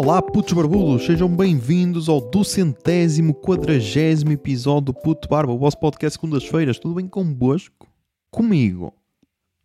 [0.00, 6.16] Olá, putos barbudos, sejam bem-vindos ao duzentésimo, quadragésimo episódio do Puto Barba, o vosso podcast
[6.16, 6.78] segundas-feiras.
[6.78, 7.88] Tudo bem convosco?
[8.30, 8.94] Comigo?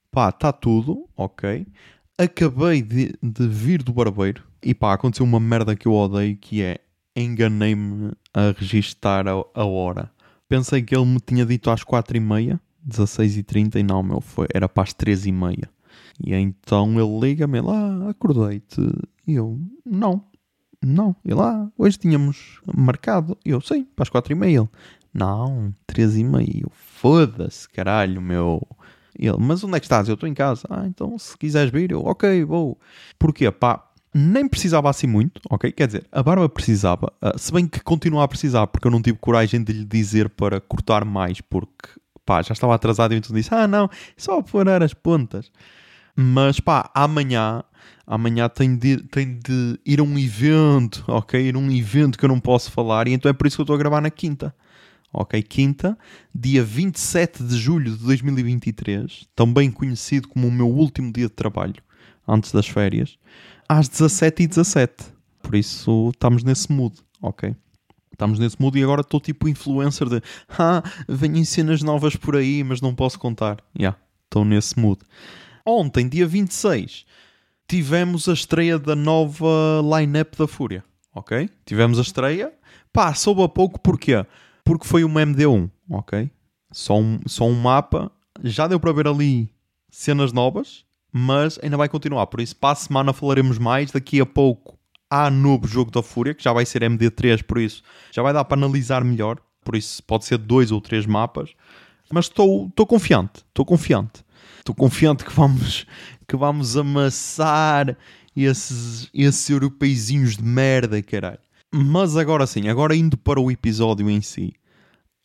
[0.09, 1.67] Pá, está tudo, ok.
[2.17, 6.63] Acabei de, de vir do barbeiro e pá, aconteceu uma merda que eu odeio que
[6.63, 6.80] é
[7.16, 10.11] enganei-me a registar a, a hora.
[10.50, 14.81] Pensei que ele me tinha dito às 4h30, 16h30 e não, meu, foi, era para
[14.81, 15.70] as 3h30.
[16.25, 18.81] E então ele liga-me lá, acordei-te.
[19.26, 20.26] E eu, não,
[20.82, 21.16] não.
[21.23, 23.38] E lá, hoje tínhamos marcado.
[23.45, 24.59] Eu, sim, para as quatro e meia.
[24.59, 24.70] Ele,
[25.14, 26.66] não, três e meia.
[26.72, 28.62] Foda-se, caralho, meu.
[29.17, 30.08] Ele, mas onde é que estás?
[30.08, 30.67] Eu estou em casa.
[30.70, 32.80] Ah, então se quiseres vir, eu, ok, vou.
[33.20, 33.50] Porquê?
[33.52, 35.72] Pá, nem precisava assim muito, ok?
[35.72, 39.02] Quer dizer, a barba precisava, uh, se bem que continua a precisar, porque eu não
[39.02, 41.90] tive coragem de lhe dizer para cortar mais, porque
[42.25, 45.52] pá, já estava atrasado e então disse: Ah, não, só pôr as pontas.
[46.16, 47.64] Mas pá, amanhã,
[48.06, 51.40] amanhã tenho de, tenho de ir a um evento, ok?
[51.40, 53.62] Ir a um evento que eu não posso falar e então é por isso que
[53.62, 54.54] eu estou a gravar na quinta.
[55.16, 55.96] Ok, quinta,
[56.34, 61.76] dia 27 de julho de 2023, também conhecido como o meu último dia de trabalho,
[62.28, 63.20] antes das férias,
[63.70, 64.90] às 17h17.
[65.44, 67.56] Por isso estamos nesse mood, ok?
[68.12, 70.22] Estamos nesse mood e agora estou tipo influencer de
[70.58, 73.58] ah, venham cenas novas por aí, mas não posso contar.
[73.76, 75.00] Já, yeah, estou nesse mood.
[75.64, 77.06] Ontem, dia 26,
[77.73, 80.83] tivemos a estreia da nova line-up da Fúria.
[81.11, 81.49] Ok?
[81.66, 82.53] Tivemos a estreia.
[82.91, 84.23] Pá, soube a pouco porquê?
[84.63, 85.71] Porque foi uma MD1.
[85.89, 86.29] Ok?
[86.71, 88.11] Só um, só um mapa.
[88.44, 89.49] Já deu para ver ali
[89.89, 92.27] cenas novas, mas ainda vai continuar.
[92.27, 93.89] Por isso, para a semana falaremos mais.
[93.89, 94.77] Daqui a pouco
[95.09, 98.45] há novo jogo da Fúria, que já vai ser MD3, por isso já vai dar
[98.45, 99.39] para analisar melhor.
[99.66, 101.55] Por isso, pode ser dois ou três mapas.
[102.11, 103.44] Mas estou confiante.
[103.50, 104.22] Estou confiante.
[104.63, 105.85] Estou confiante que vamos,
[106.25, 107.97] que vamos amassar
[108.34, 111.40] esses, esses europeizinhos de merda, caralho.
[111.69, 114.53] Mas agora sim, agora indo para o episódio em si.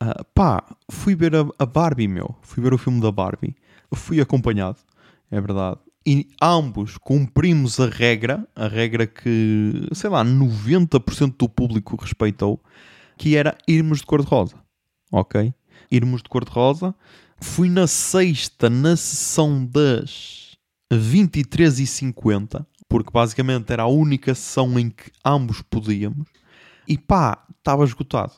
[0.03, 2.35] Uh, pá, fui ver a, a, Barbie, meu.
[2.43, 3.55] Fui ver o filme da Barbie.
[3.95, 4.79] Fui acompanhado,
[5.31, 5.79] é verdade.
[6.05, 12.61] E ambos cumprimos a regra, a regra que, sei lá, 90% do público respeitou,
[13.17, 14.57] que era irmos de cor-de-rosa.
[15.13, 15.55] Ok?
[15.93, 16.93] Irmos de cor-de-rosa
[17.41, 20.57] Fui na sexta, na sessão das
[20.93, 26.27] 23h50, porque basicamente era a única sessão em que ambos podíamos.
[26.87, 28.33] E pá, estava esgotado.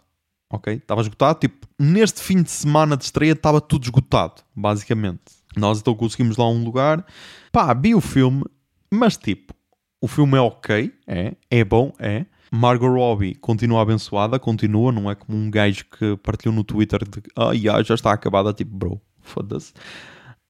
[0.53, 0.75] Ok?
[0.75, 1.39] Estava esgotado.
[1.39, 5.41] Tipo, neste fim de semana de estreia estava tudo esgotado, basicamente.
[5.57, 7.05] Nós então conseguimos lá um lugar.
[7.53, 8.45] Pá, vi o filme,
[8.91, 9.55] mas tipo,
[10.01, 12.27] o filme é ok, é, é bom, é.
[12.51, 17.23] Margot Robbie continua abençoada, continua, não é como um gajo que partilhou no Twitter de
[17.37, 19.73] ah, yeah, já está acabada, tipo, bro, foda-se.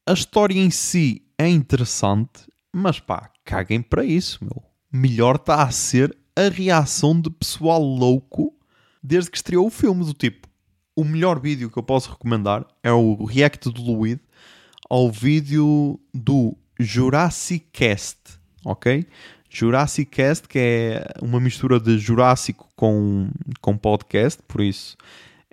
[0.07, 4.63] A história em si é interessante, mas pá, caguem para isso, meu.
[4.91, 8.55] Melhor está a ser a reação de pessoal louco
[9.03, 10.49] desde que estreou o filme, do tipo,
[10.97, 14.21] o melhor vídeo que eu posso recomendar é o react do Luid
[14.89, 18.19] ao vídeo do Jurassic Cast,
[18.65, 19.07] ok?
[19.51, 23.29] Jurassic Cast, que é uma mistura de Jurássico com,
[23.61, 24.97] com podcast, por isso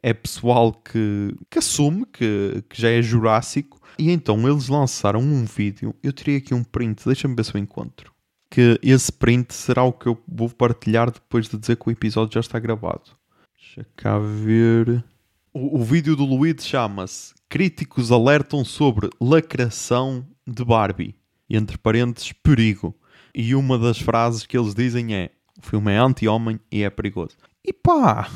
[0.01, 3.81] é pessoal que, que assume que, que já é Jurássico.
[3.97, 5.95] E então eles lançaram um vídeo.
[6.03, 8.13] Eu tirei aqui um print, deixa-me ver se eu encontro.
[8.49, 12.35] Que esse print será o que eu vou partilhar depois de dizer que o episódio
[12.35, 13.11] já está gravado.
[13.57, 15.03] Deixa cá ver.
[15.51, 21.15] O, o vídeo do Luiz chama-se Críticos alertam sobre lacração de Barbie.
[21.49, 22.95] Entre parênteses, perigo.
[23.33, 27.35] E uma das frases que eles dizem é: o filme é anti-homem e é perigoso.
[27.63, 28.29] E pá,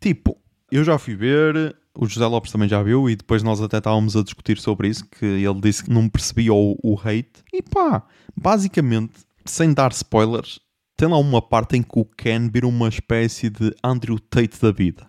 [0.00, 0.36] tipo,
[0.70, 4.16] eu já fui ver, o José Lopes também já viu, e depois nós até estávamos
[4.16, 7.44] a discutir sobre isso, que ele disse que não percebia o, o hate.
[7.52, 8.02] E pá,
[8.36, 10.58] basicamente, sem dar spoilers,
[10.96, 14.72] tem lá uma parte em que o Ken vira uma espécie de Andrew Tate da
[14.72, 15.06] vida,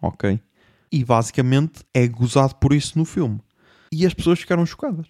[0.00, 0.40] ok?
[0.92, 3.40] E basicamente é gozado por isso no filme.
[3.92, 5.06] E as pessoas ficaram chocadas.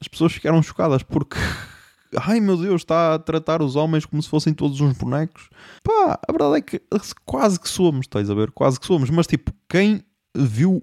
[0.00, 1.36] As pessoas ficaram chocadas porque
[2.16, 5.48] ai meu Deus, está a tratar os homens como se fossem todos uns bonecos.
[5.82, 6.82] Pá, a verdade é que
[7.24, 8.50] quase que somos, estás a ver?
[8.50, 9.10] Quase que somos.
[9.10, 10.02] Mas tipo, quem
[10.36, 10.82] viu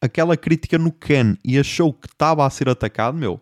[0.00, 3.40] aquela crítica no Ken e achou que estava a ser atacado, meu,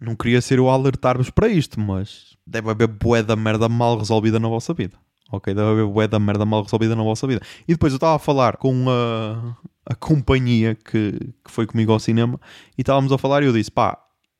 [0.00, 3.98] não queria ser eu a alertar-vos para isto, mas deve haver bué da merda mal
[3.98, 4.96] resolvida na vossa vida.
[5.30, 7.42] Ok, deve haver bué da merda mal resolvida na vossa vida.
[7.66, 11.12] E depois eu estava a falar com a, a companhia que,
[11.44, 12.40] que foi comigo ao cinema
[12.78, 13.98] e estávamos a falar e eu disse, pá,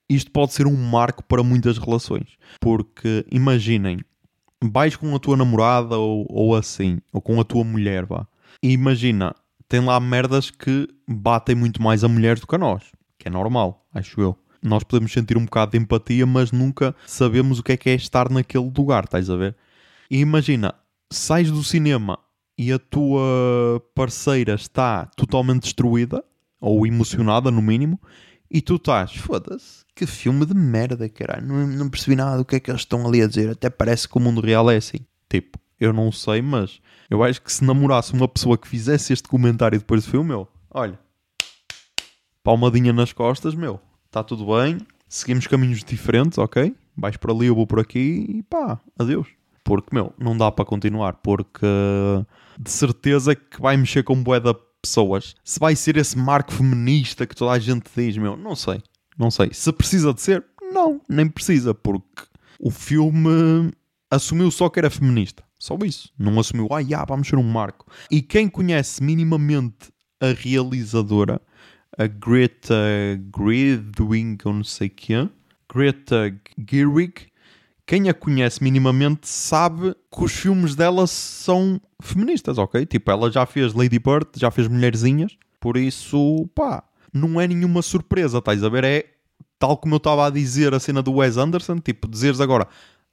[0.09, 2.37] isto pode ser um marco para muitas relações.
[2.61, 4.01] Porque imaginem,
[4.63, 8.27] vais com a tua namorada ou, ou assim, ou com a tua mulher, vá.
[8.63, 9.35] E imagina,
[9.69, 12.85] tem lá merdas que batem muito mais a mulheres do que a nós.
[13.19, 14.37] Que é normal, acho eu.
[14.63, 17.95] Nós podemos sentir um bocado de empatia, mas nunca sabemos o que é que é
[17.95, 19.55] estar naquele lugar, estás a ver?
[20.11, 20.75] E imagina,
[21.11, 22.19] sais do cinema
[22.57, 26.25] e a tua parceira está totalmente destruída,
[26.61, 28.01] ou emocionada no mínimo,
[28.51, 32.55] e tu estás, foda-se, que filme de merda, caralho, não, não percebi nada do que
[32.55, 34.99] é que eles estão ali a dizer, até parece que o mundo real é assim.
[35.29, 36.81] Tipo, eu não sei, mas
[37.11, 40.47] eu acho que se namorasse uma pessoa que fizesse este comentário depois do filme, meu,
[40.71, 40.97] olha,
[42.45, 44.79] palmadinha nas costas, meu, está tudo bem,
[45.09, 46.75] seguimos caminhos diferentes, ok?
[46.97, 49.27] Vais por ali, eu vou por aqui e pá, adeus.
[49.65, 51.67] Porque, meu, não dá para continuar, porque
[52.59, 55.35] de certeza que vai mexer com boeda pessoas.
[55.45, 58.81] Se vai ser esse marco feminista que toda a gente diz, meu, não sei.
[59.19, 59.51] Não sei.
[59.53, 62.23] Se precisa de ser, não, nem precisa, porque
[62.61, 63.73] o filme
[64.11, 65.43] assumiu só que era feminista.
[65.59, 66.13] Só isso.
[66.17, 67.87] Não assumiu, ah, já, vamos ser um marco.
[68.11, 71.41] E quem conhece minimamente a realizadora,
[71.97, 72.77] a Greta
[73.37, 75.29] Gerwig, ou não sei quê,
[75.73, 77.27] Greta Gerwig,
[77.85, 82.87] quem a conhece minimamente sabe que os filmes dela são feministas, ok?
[82.87, 87.83] Tipo, ela já fez Lady Bird, já fez Mulherzinhas, por isso, pá, não é nenhuma
[87.83, 88.85] surpresa, estás a ver?
[88.85, 89.07] É
[89.59, 92.69] tal como eu estava a dizer a cena do Wes Anderson, tipo, dizeres agora,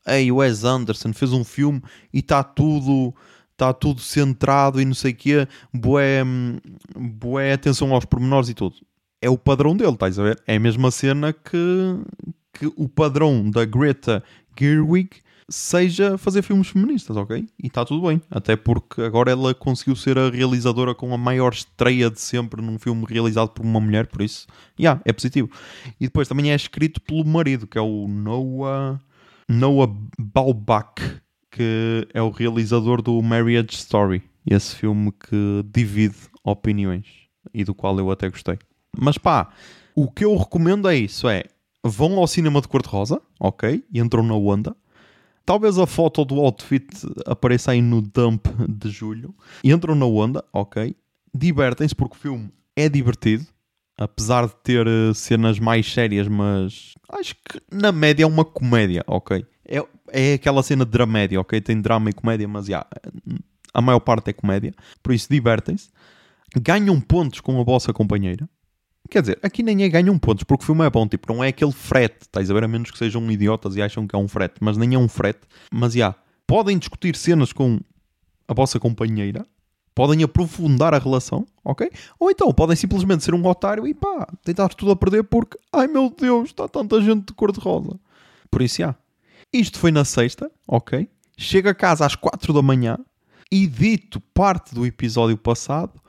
[0.08, 1.82] ei, Wes Anderson fez um filme
[2.14, 3.14] e está tudo
[3.56, 6.24] está tudo centrado e não sei o quê, bué,
[6.94, 8.76] bué atenção aos pormenores e tudo.
[9.22, 10.44] É o padrão dele, estás a ver?
[10.46, 11.58] É a mesma cena que,
[12.54, 14.22] que o padrão da Greta
[14.60, 17.48] Gerwig seja fazer filmes feministas, ok?
[17.62, 18.22] E está tudo bem.
[18.30, 22.80] Até porque agora ela conseguiu ser a realizadora com a maior estreia de sempre num
[22.80, 24.48] filme realizado por uma mulher, por isso,
[24.78, 25.50] já, yeah, é positivo.
[26.00, 29.00] E depois também é escrito pelo marido, que é o Noah,
[29.48, 31.22] Noah Baumbach,
[31.52, 37.06] que é o realizador do Marriage Story, esse filme que divide opiniões
[37.54, 38.58] e do qual eu até gostei.
[38.98, 39.50] Mas pá,
[39.96, 41.44] o que eu recomendo é isso: é
[41.84, 43.84] vão ao cinema de cor-de-rosa, ok?
[43.94, 44.76] Entram na onda.
[45.46, 46.88] Talvez a foto do outfit
[47.26, 49.36] apareça aí no dump de julho.
[49.64, 50.96] Entram na onda, ok?
[51.34, 53.46] Divertem-se porque o filme é divertido.
[53.98, 59.02] Apesar de ter eh, cenas mais sérias, mas acho que na média é uma comédia,
[59.08, 59.46] ok?
[59.66, 61.62] É, é aquela cena de dramédia, ok?
[61.62, 62.86] Tem drama e comédia, mas já,
[63.74, 64.74] a maior parte é comédia.
[65.02, 65.90] Por isso, divertem-se.
[66.58, 68.50] Ganham pontos com a vossa companheira.
[69.10, 71.50] Quer dizer, aqui nem é ganham pontos, porque o filme é bom, tipo, não é
[71.50, 72.64] aquele frete, estás a ver?
[72.64, 75.08] A menos que sejam idiotas e acham que é um frete, mas nem é um
[75.08, 75.42] frete.
[75.72, 76.16] Mas já,
[76.48, 77.80] podem discutir cenas com
[78.48, 79.46] a vossa companheira,
[79.94, 81.90] podem aprofundar a relação, ok?
[82.20, 85.88] Ou então podem simplesmente ser um otário e pá, tentar tudo a perder porque, ai
[85.88, 88.00] meu Deus, está tanta gente de cor-de-rosa.
[88.52, 88.96] Por isso, já.
[89.54, 91.08] Isto foi na sexta, ok?
[91.38, 92.98] Chego a casa às quatro da manhã,
[93.52, 96.02] edito parte do episódio passado.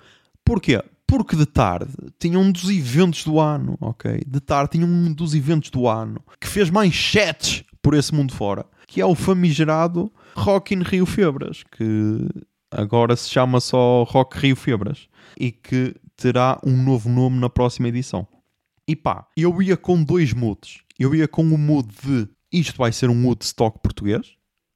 [0.45, 0.83] Porquê?
[1.07, 4.23] Porque de tarde tinha um dos eventos do ano, ok?
[4.27, 8.35] De tarde tinha um dos eventos do ano que fez mais chats por esse mundo
[8.35, 12.29] fora, que é o famigerado Rock in Rio Febras, que
[12.71, 15.09] agora se chama só Rock Rio Febras
[15.39, 18.27] e que terá um novo nome na próxima edição.
[18.89, 20.81] E pá, eu ia com dois moods.
[20.99, 24.35] Eu ia com o mood de isto vai ser um Woodstock português,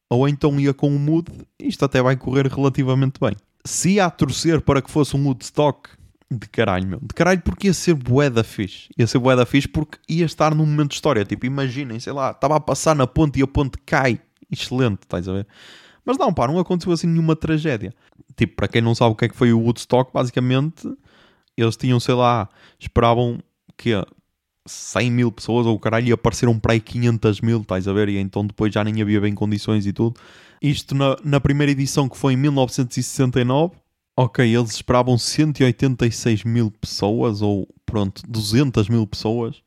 [0.09, 3.35] ou então ia com o mood isto até vai correr relativamente bem.
[3.65, 5.91] Se ia a torcer para que fosse um Woodstock
[6.31, 7.01] de caralho, meu.
[7.01, 8.89] De caralho porque ia ser bué da fixe.
[8.97, 11.25] Ia ser bué da fixe porque ia estar num momento de história.
[11.25, 14.21] Tipo, imaginem, sei lá, estava a passar na ponte e a ponte cai.
[14.51, 15.47] Excelente, estás a ver?
[16.05, 17.93] Mas não, pá, não aconteceu assim nenhuma tragédia.
[18.37, 20.89] Tipo, para quem não sabe o que é que foi o Woodstock, basicamente,
[21.57, 23.39] eles tinham, sei lá, esperavam
[23.77, 23.93] que
[24.67, 28.09] 100 mil pessoas ou o caralho e apareceram para aí 500 mil, estás a ver?
[28.09, 30.19] E então depois já nem havia bem condições e tudo.
[30.63, 33.75] Isto na, na primeira edição que foi em 1969
[34.23, 39.63] Ok, eles esperavam 186 mil pessoas, ou pronto, 200 mil pessoas,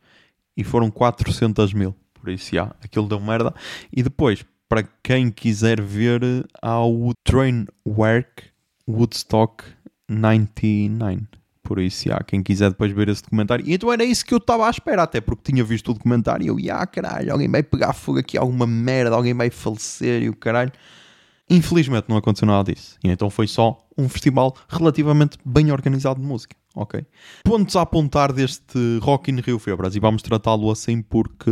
[0.56, 1.96] e foram 400 mil.
[2.14, 3.52] Por isso, já, aquilo deu merda.
[3.92, 6.22] E depois, para quem quiser ver,
[6.62, 8.44] há o Trainwork
[8.88, 9.64] Woodstock
[10.08, 11.24] 99.
[11.64, 13.66] Por isso, já, quem quiser depois ver esse documentário.
[13.68, 16.60] E então era isso que eu estava à espera, até porque tinha visto o documentário
[16.60, 20.30] e eu, ah, caralho, alguém vai pegar fogo aqui, alguma merda, alguém vai falecer e
[20.30, 20.72] o caralho.
[21.54, 22.98] Infelizmente não aconteceu nada disso.
[23.04, 26.56] E então foi só um festival relativamente bem organizado de música.
[26.76, 27.06] Ok?
[27.44, 31.52] Pontos a apontar deste Rock in Rio Febras e vamos tratá-lo assim porque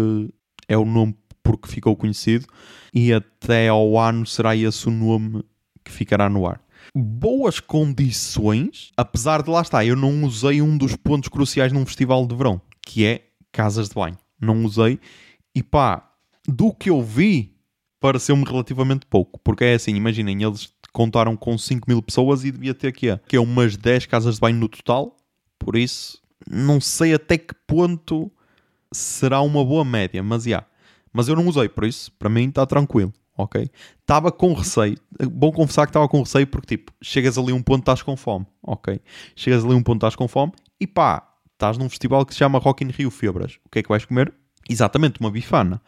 [0.68, 2.48] é o nome porque ficou conhecido
[2.92, 5.44] e até ao ano será esse o nome
[5.84, 6.60] que ficará no ar.
[6.96, 12.26] Boas condições, apesar de lá estar, eu não usei um dos pontos cruciais num festival
[12.26, 14.18] de verão, que é casas de banho.
[14.40, 15.00] Não usei
[15.54, 16.10] e pá,
[16.48, 17.51] do que eu vi,
[18.02, 19.40] pareceu-me relativamente pouco.
[19.40, 23.38] Porque é assim, imaginem, eles contaram com 5 mil pessoas e devia ter aqui, que
[23.38, 25.16] é umas 10 casas de banho no total.
[25.58, 28.30] Por isso, não sei até que ponto
[28.92, 30.66] será uma boa média, mas já.
[31.14, 33.70] Mas eu não usei, por isso, para mim está tranquilo, ok?
[34.00, 34.98] Estava com receio.
[35.32, 38.48] Bom confessar que estava com receio porque, tipo, chegas ali um ponto estás com fome,
[38.64, 39.00] ok?
[39.36, 42.60] Chegas ali um ponto estás com fome e pá, estás num festival que se chama
[42.60, 43.60] Rock in Rio Febras.
[43.66, 44.34] O que é que vais comer?
[44.70, 45.82] Exatamente, uma bifana.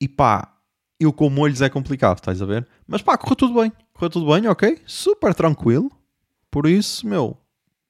[0.00, 0.55] E pá,
[0.98, 2.66] eu com molhos é complicado, estás a ver?
[2.86, 3.72] Mas pá, correu tudo bem.
[3.92, 4.80] Correu tudo bem, ok?
[4.86, 5.90] Super tranquilo.
[6.50, 7.36] Por isso, meu,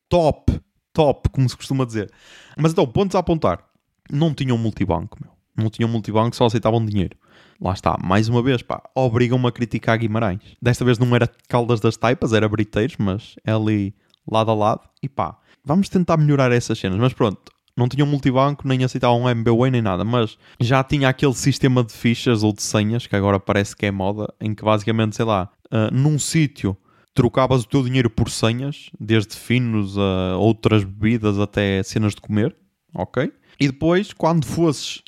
[0.08, 0.60] top,
[0.92, 2.10] top, como se costuma dizer.
[2.56, 3.64] Mas então, pontos a apontar.
[4.10, 5.32] Não tinham multibanco, meu.
[5.56, 7.16] Não tinham multibanco, só aceitavam dinheiro.
[7.60, 10.42] Lá está, mais uma vez, pá, obrigam-me a criticar Guimarães.
[10.60, 13.94] Desta vez não era Caldas das Taipas, era Briteiros, mas é ali
[14.30, 14.88] lado a lado.
[15.02, 16.98] E pá, vamos tentar melhorar essas cenas.
[16.98, 20.04] Mas pronto, não tinham multibanco, nem aceitavam MBWay, nem nada.
[20.04, 23.90] Mas já tinha aquele sistema de fichas ou de senhas, que agora parece que é
[23.90, 26.76] moda, em que basicamente, sei lá, uh, num sítio
[27.14, 32.54] trocavas o teu dinheiro por senhas, desde finos a outras bebidas até cenas de comer,
[32.94, 33.32] ok?
[33.58, 35.02] E depois, quando fosses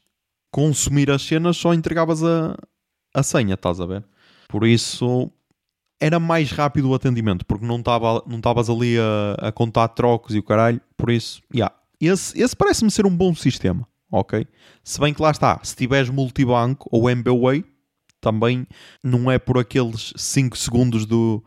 [0.50, 2.56] consumir as cenas, só entregavas a,
[3.14, 4.04] a senha, estás a ver?
[4.48, 5.30] Por isso
[6.00, 10.38] era mais rápido o atendimento, porque não estavas não ali a, a, contar trocos e
[10.38, 10.80] o caralho.
[10.96, 11.74] Por isso, yeah.
[12.06, 14.46] Esse, esse parece-me ser um bom sistema, ok?
[14.84, 17.64] Se bem que lá está, se tiveres multibanco ou MBWay,
[18.20, 18.66] também
[19.02, 21.42] não é por aqueles 5 segundos do,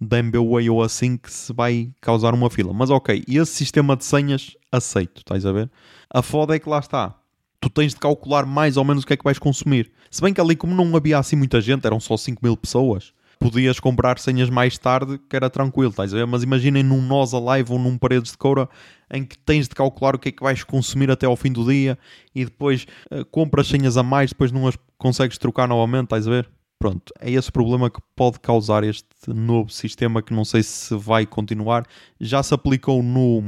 [0.00, 2.72] da MBWay ou assim que se vai causar uma fila.
[2.72, 5.70] Mas ok, esse sistema de senhas aceito, estás a ver?
[6.10, 7.16] A foda é que lá está
[7.60, 9.90] tu tens de calcular mais ou menos o que é que vais consumir.
[10.10, 13.12] Se bem que ali, como não havia assim muita gente, eram só 5 mil pessoas,
[13.38, 16.26] podias comprar senhas mais tarde, que era tranquilo, estás a ver?
[16.26, 18.68] Mas imaginem num Nós Alive ou num Paredes de Coura
[19.10, 21.64] em que tens de calcular o que é que vais consumir até ao fim do
[21.64, 21.98] dia
[22.34, 26.30] e depois uh, compras senhas a mais, depois não as consegues trocar novamente, estás a
[26.30, 26.50] ver?
[26.78, 31.24] Pronto, é esse problema que pode causar este novo sistema que não sei se vai
[31.24, 31.86] continuar.
[32.20, 33.42] Já se aplicou no,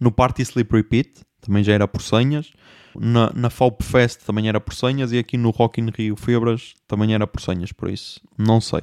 [0.00, 2.50] no Party Sleep Repeat, também já era por senhas.
[2.98, 6.74] Na, na FAUP Fest também era por senhas e aqui no Rock in Rio Febras
[6.88, 8.80] também era por senhas, por isso não sei.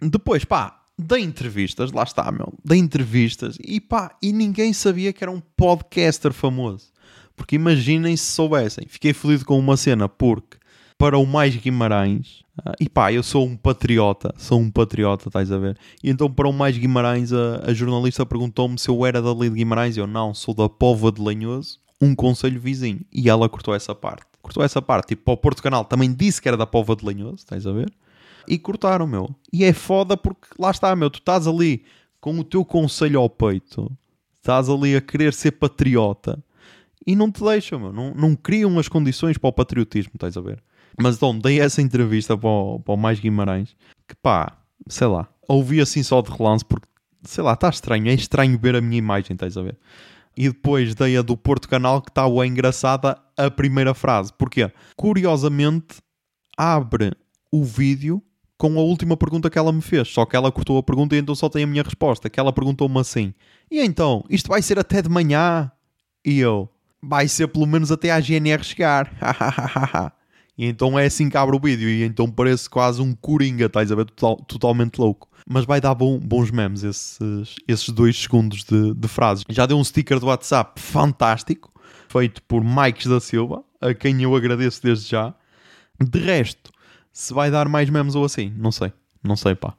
[0.00, 5.22] Depois, pá, da entrevistas, lá está, meu, da entrevistas e pá, e ninguém sabia que
[5.22, 6.92] era um podcaster famoso.
[7.36, 8.86] Porque imaginem se soubessem.
[8.88, 10.56] Fiquei feliz com uma cena porque
[10.96, 15.50] para o Mais Guimarães, uh, e pá, eu sou um patriota, sou um patriota, estás
[15.50, 15.76] a ver?
[16.02, 19.50] E então para o Mais Guimarães a, a jornalista perguntou-me se eu era da Lei
[19.50, 23.00] de Guimarães, eu não, sou da Pova de Lanhoso um conselho vizinho.
[23.12, 24.24] E ela cortou essa parte.
[24.42, 25.08] Cortou essa parte.
[25.08, 27.72] Tipo, para o Porto Canal também disse que era da Pova de Lanhoso, estás a
[27.72, 27.92] ver?
[28.46, 29.34] E cortaram, meu.
[29.52, 31.10] E é foda porque lá está, meu.
[31.10, 31.84] Tu estás ali
[32.20, 33.90] com o teu conselho ao peito.
[34.36, 36.42] Estás ali a querer ser patriota.
[37.06, 37.92] E não te deixam, meu.
[37.92, 40.62] Não, não criam as condições para o patriotismo, estás a ver?
[41.00, 43.74] Mas então, dei essa entrevista para o, para o Mais Guimarães.
[44.06, 45.28] Que pá, sei lá.
[45.48, 46.86] Ouvi assim só de relance porque,
[47.22, 48.08] sei lá, está estranho.
[48.08, 49.76] É estranho ver a minha imagem, estás a ver?
[50.36, 54.32] E depois dei a do Porto Canal que está bem engraçada a primeira frase.
[54.32, 54.70] Porquê?
[54.96, 55.96] Curiosamente,
[56.56, 57.12] abre
[57.52, 58.22] o vídeo
[58.58, 60.08] com a última pergunta que ela me fez.
[60.08, 62.30] Só que ela cortou a pergunta e então só tem a minha resposta.
[62.30, 63.34] Que ela perguntou-me assim:
[63.70, 65.70] E então, isto vai ser até de manhã?
[66.24, 66.68] E eu:
[67.02, 69.10] Vai ser pelo menos até à GNR chegar.
[70.56, 71.88] e então é assim que abre o vídeo.
[71.88, 74.06] E então parece quase um coringa, estás a ver?
[74.06, 79.08] Total, totalmente louco mas vai dar bom, bons memes esses, esses dois segundos de, de
[79.08, 79.44] frases.
[79.50, 81.72] Já deu um sticker do WhatsApp fantástico,
[82.08, 85.34] feito por Mikes da Silva, a quem eu agradeço desde já.
[86.00, 86.72] De resto,
[87.12, 88.92] se vai dar mais memes ou assim, não sei,
[89.22, 89.74] não sei pá,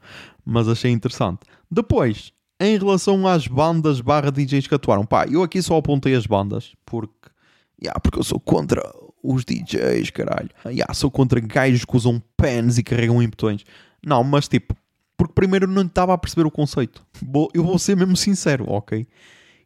[0.46, 1.40] mas achei interessante.
[1.70, 6.28] Depois, em relação às bandas barra DJs que atuaram, pá, eu aqui só apontei as
[6.28, 7.30] bandas, porque,
[7.82, 8.82] yeah, porque eu sou contra
[9.26, 10.50] os DJs, caralho.
[10.66, 13.66] Yeah, sou contra gajos que usam pens e carregam impotões.
[14.06, 14.76] Não, mas tipo,
[15.18, 17.06] porque primeiro não estava a perceber o conceito.
[17.54, 19.08] Eu vou ser mesmo sincero, ok?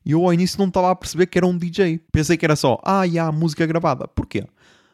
[0.05, 1.99] Eu ao início não estava a perceber que era um DJ.
[2.11, 4.07] Pensei que era só, ah, e há música gravada.
[4.07, 4.45] Porquê?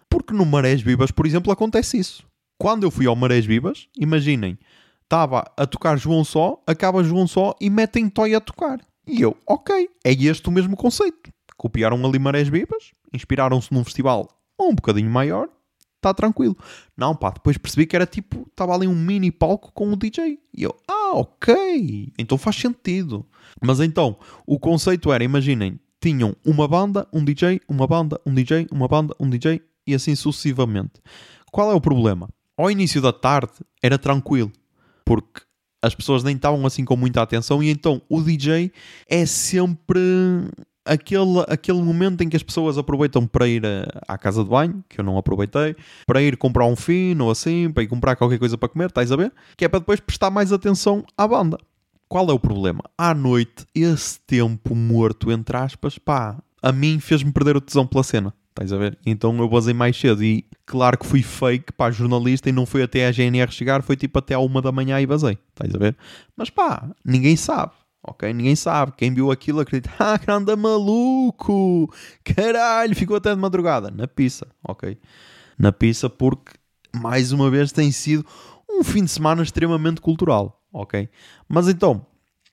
[0.09, 2.25] Porque no Marés Vivas, por exemplo, acontece isso.
[2.57, 4.57] Quando eu fui ao Marés Vivas, imaginem,
[5.03, 8.79] estava a tocar João Só, acaba João Só e metem Toy a tocar.
[9.07, 11.29] E eu, ok, é este o mesmo conceito.
[11.57, 15.49] Copiaram ali Marés Vivas, inspiraram-se num festival um bocadinho maior
[15.95, 16.55] está tranquilo.
[16.95, 20.39] Não, pá, depois percebi que era tipo, estava ali um mini palco com o DJ.
[20.53, 23.25] E eu, ah, ok, então faz sentido.
[23.61, 28.67] Mas então, o conceito era, imaginem, tinham uma banda, um DJ, uma banda, um DJ,
[28.71, 31.01] uma banda, um DJ e assim sucessivamente.
[31.51, 32.29] Qual é o problema?
[32.57, 34.51] Ao início da tarde era tranquilo,
[35.03, 35.41] porque
[35.81, 38.71] as pessoas nem estavam assim com muita atenção e então o DJ
[39.07, 39.99] é sempre
[40.85, 44.83] aquele, aquele momento em que as pessoas aproveitam para ir a, à casa de banho,
[44.87, 45.75] que eu não aproveitei,
[46.05, 49.11] para ir comprar um fino ou assim, para ir comprar qualquer coisa para comer, estás
[49.11, 49.33] a ver?
[49.57, 51.57] Que é para depois prestar mais atenção à banda.
[52.07, 52.83] Qual é o problema?
[52.97, 58.03] À noite, esse tempo morto, entre aspas, pá, a mim fez-me perder o tesão pela
[58.03, 58.33] cena.
[58.49, 58.97] estás a ver?
[59.05, 62.83] Então eu basei mais cedo e claro que fui fake para jornalista e não foi
[62.83, 65.77] até a GNR chegar, foi tipo até à uma da manhã e basei, estás a
[65.77, 65.95] ver?
[66.37, 67.73] Mas pá, ninguém sabe.
[68.07, 68.31] Ok?
[68.33, 68.93] Ninguém sabe.
[68.95, 69.91] Quem viu aquilo acredita.
[69.99, 71.91] Ah, grande maluco!
[72.23, 73.89] Caralho, ficou até de madrugada.
[73.89, 74.97] Na pizza, ok?
[75.57, 76.53] Na pizza, porque
[76.93, 78.25] mais uma vez tem sido
[78.69, 81.09] um fim de semana extremamente cultural, ok?
[81.47, 82.05] Mas então,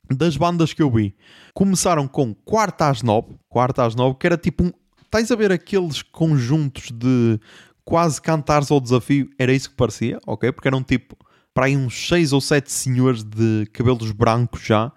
[0.08, 1.14] das bandas que eu vi,
[1.52, 4.72] começaram com Quarta às Nove, Quarta às Nove, que era tipo um.
[5.04, 7.38] Estás a ver aqueles conjuntos de
[7.84, 9.28] quase cantares ao desafio?
[9.38, 10.50] Era isso que parecia, ok?
[10.52, 11.16] Porque eram tipo
[11.54, 14.90] para aí uns seis ou sete senhores de cabelos brancos já,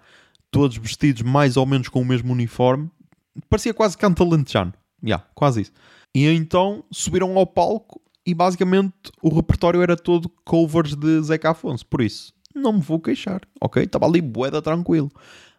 [0.56, 2.90] todos vestidos mais ou menos com o mesmo uniforme.
[3.46, 4.72] Parecia quase canto alentejano.
[5.04, 5.72] Yeah, quase isso.
[6.14, 11.84] E então subiram ao palco e basicamente o repertório era todo covers de Zeca Afonso.
[11.84, 13.82] Por isso, não me vou queixar, ok?
[13.82, 15.10] Estava ali boeda tranquilo.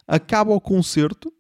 [0.08, 1.32] Acaba o concerto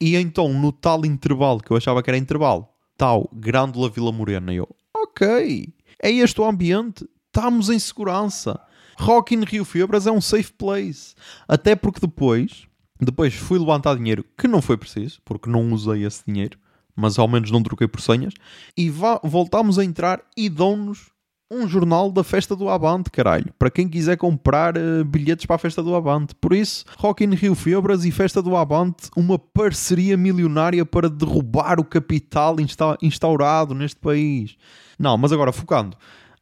[0.00, 4.54] e então no tal intervalo, que eu achava que era intervalo, tal Grândola Vila Morena,
[4.54, 5.68] eu, ok,
[6.02, 8.58] é este o ambiente, estamos em segurança.
[8.98, 11.14] Rock in Rio Febras é um safe place.
[11.46, 12.66] Até porque depois,
[13.00, 16.58] depois fui levantar dinheiro que não foi preciso, porque não usei esse dinheiro,
[16.94, 18.32] mas ao menos não troquei por senhas,
[18.76, 18.90] e
[19.22, 21.10] voltámos a entrar e dão-nos
[21.50, 23.52] um jornal da festa do Avante, caralho.
[23.58, 26.34] Para quem quiser comprar uh, bilhetes para a festa do Avante.
[26.34, 31.78] Por isso, Rock in Rio Febras e Festa do Avante, uma parceria milionária para derrubar
[31.78, 34.56] o capital insta instaurado neste país.
[34.98, 35.96] Não, mas agora focando.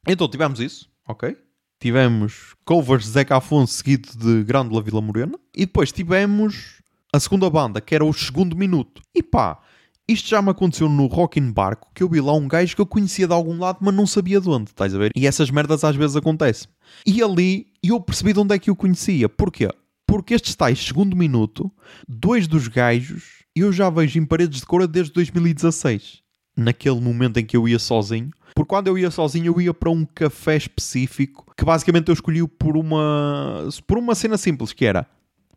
[0.06, 1.36] Então tivemos isso, ok?
[1.84, 5.38] Tivemos covers de Zeca Afonso seguido de Grande La Vila Morena.
[5.54, 6.80] E depois tivemos
[7.12, 9.02] a segunda banda, que era o segundo minuto.
[9.14, 9.60] E pá,
[10.08, 12.80] isto já me aconteceu no Rock in Barco, que eu vi lá um gajo que
[12.80, 15.12] eu conhecia de algum lado, mas não sabia de onde, estás a ver?
[15.14, 16.70] E essas merdas às vezes acontecem.
[17.04, 19.28] E ali eu percebi de onde é que eu conhecia.
[19.28, 19.68] Porquê?
[20.06, 21.70] Porque estes tais segundo minuto,
[22.08, 26.23] dois dos gajos, eu já vejo em paredes de cora desde 2016.
[26.56, 28.30] Naquele momento em que eu ia sozinho.
[28.54, 32.46] Porque quando eu ia sozinho, eu ia para um café específico que basicamente eu escolhi
[32.46, 35.06] por uma, por uma cena simples, que era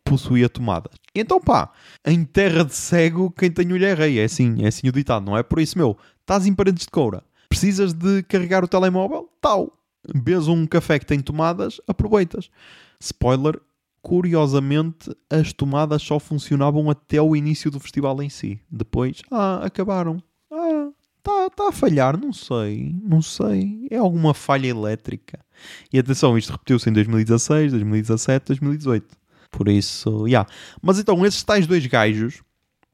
[0.08, 0.94] possuía tomadas.
[1.14, 1.70] Então pá,
[2.04, 4.18] em terra de cego, quem tem olho é rei.
[4.18, 5.42] É assim, é assim o ditado, não é?
[5.42, 9.72] Por isso, meu, estás em paredes de coura, precisas de carregar o telemóvel, tal.
[10.14, 12.50] Bês um café que tem tomadas, aproveitas.
[13.00, 13.60] Spoiler,
[14.00, 18.60] curiosamente, as tomadas só funcionavam até o início do festival em si.
[18.70, 20.22] Depois, ah, acabaram.
[21.18, 23.86] Está tá a falhar, não sei, não sei.
[23.90, 25.38] É alguma falha elétrica.
[25.92, 29.16] E atenção, isto repetiu-se em 2016, 2017, 2018.
[29.50, 30.48] Por isso, yeah.
[30.80, 32.42] Mas então, esses tais dois gajos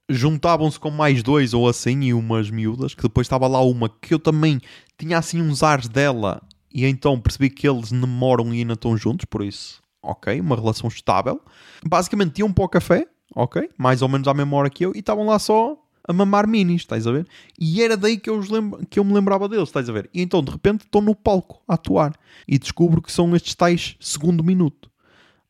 [0.08, 4.14] juntavam-se com mais dois ou assim e umas miúdas, que depois estava lá uma que
[4.14, 4.60] eu também
[4.98, 9.24] tinha assim uns ares dela e então percebi que eles namoram e ainda estão juntos,
[9.24, 11.40] por isso, ok, uma relação estável.
[11.86, 14.98] Basicamente iam para o café, ok, mais ou menos à mesma hora que eu, e
[14.98, 17.26] estavam lá só a mamar minis, estás a ver?
[17.58, 20.08] E era daí que eu, lembra, que eu me lembrava deles, estás a ver?
[20.12, 22.14] E então de repente estou no palco a atuar
[22.46, 24.90] e descubro que são estes tais segundo minuto.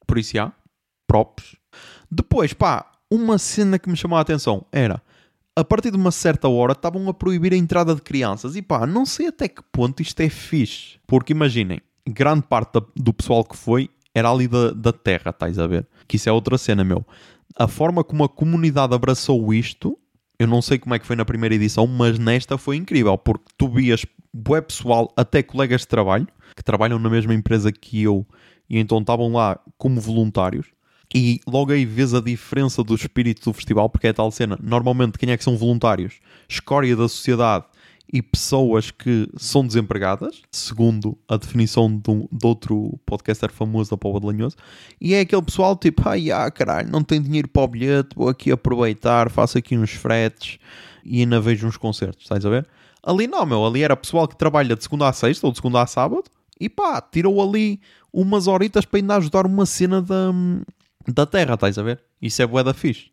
[0.06, 0.52] Por isso, já,
[1.06, 1.56] props.
[2.10, 5.02] Depois, pá, uma cena que me chamou a atenção era
[5.56, 8.56] a partir de uma certa hora estavam a proibir a entrada de crianças.
[8.56, 10.98] E pá, não sei até que ponto isto é fixe.
[11.06, 15.66] Porque imaginem, grande parte do pessoal que foi era ali da, da terra, estás a
[15.66, 15.86] ver?
[16.06, 17.04] Que isso é outra cena, meu.
[17.56, 19.98] A forma como a comunidade abraçou isto,
[20.38, 23.16] eu não sei como é que foi na primeira edição, mas nesta foi incrível.
[23.16, 28.02] Porque tu vias bué pessoal, até colegas de trabalho, que trabalham na mesma empresa que
[28.02, 28.26] eu,
[28.68, 30.66] e então estavam lá como voluntários
[31.14, 34.58] e logo aí vês a diferença do espírito do festival, porque é tal cena.
[34.60, 36.14] Normalmente, quem é que são voluntários?
[36.48, 37.66] Escória da sociedade
[38.14, 43.96] e pessoas que são desempregadas, segundo a definição de, um, de outro podcaster famoso da
[43.96, 44.54] Póvoa de Lanhoso,
[45.00, 48.28] e é aquele pessoal tipo, ai, ah, caralho, não tenho dinheiro para o bilhete, vou
[48.28, 50.60] aqui aproveitar, faço aqui uns fretes
[51.04, 52.68] e ainda vejo uns concertos, estás a ver?
[53.02, 55.82] Ali não, meu, ali era pessoal que trabalha de segunda a sexta ou de segunda
[55.82, 56.22] a sábado
[56.60, 57.80] e pá, tirou ali
[58.12, 60.30] umas horitas para ainda ajudar uma cena da,
[61.08, 62.00] da terra, estás a ver?
[62.22, 63.10] Isso é bué da fixe.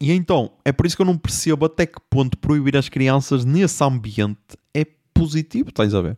[0.00, 3.44] E então, é por isso que eu não percebo até que ponto proibir as crianças
[3.44, 6.16] nesse ambiente é positivo, estás a ver?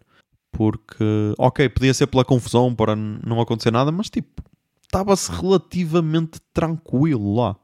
[0.52, 4.42] Porque, ok, podia ser pela confusão, para não acontecer nada, mas tipo,
[4.82, 7.56] estava-se relativamente tranquilo lá.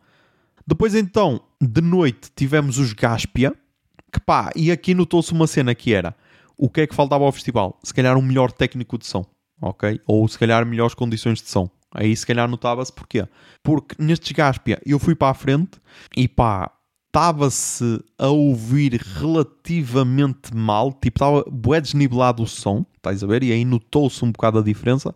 [0.67, 3.55] Depois então, de noite, tivemos os Gaspia,
[4.13, 6.17] que pá, e aqui notou-se uma cena que era,
[6.57, 7.79] o que é que faltava ao festival?
[7.85, 9.25] Se calhar um melhor técnico de som,
[9.63, 10.01] ok?
[10.07, 11.71] Ou se calhar melhores condições de som.
[11.95, 13.27] Aí se calhar notava-se porquê.
[13.63, 15.81] Porque nestes Gaspia eu fui para a frente
[16.17, 16.71] e pá,
[17.07, 23.43] estava-se a ouvir relativamente mal, tipo, estava bué desnivelado o som, estás a ver?
[23.43, 25.15] E aí notou-se um bocado a diferença.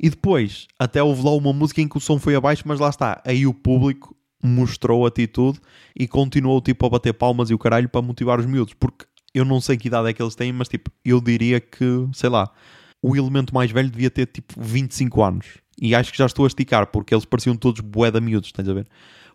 [0.00, 2.88] E depois, até houve lá uma música em que o som foi abaixo, mas lá
[2.88, 5.58] está, aí o público mostrou atitude
[5.98, 9.44] e continuou tipo a bater palmas e o caralho para motivar os miúdos, porque eu
[9.44, 12.50] não sei que idade é que eles têm, mas tipo, eu diria que, sei lá,
[13.04, 15.46] o elemento mais velho devia ter tipo 25 anos.
[15.78, 18.72] E acho que já estou a esticar, porque eles pareciam todos bué miúdos, estás a
[18.72, 18.86] ver?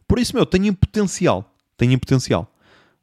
[0.08, 1.54] Por isso, meu, têm potencial.
[1.78, 2.52] Têm potencial.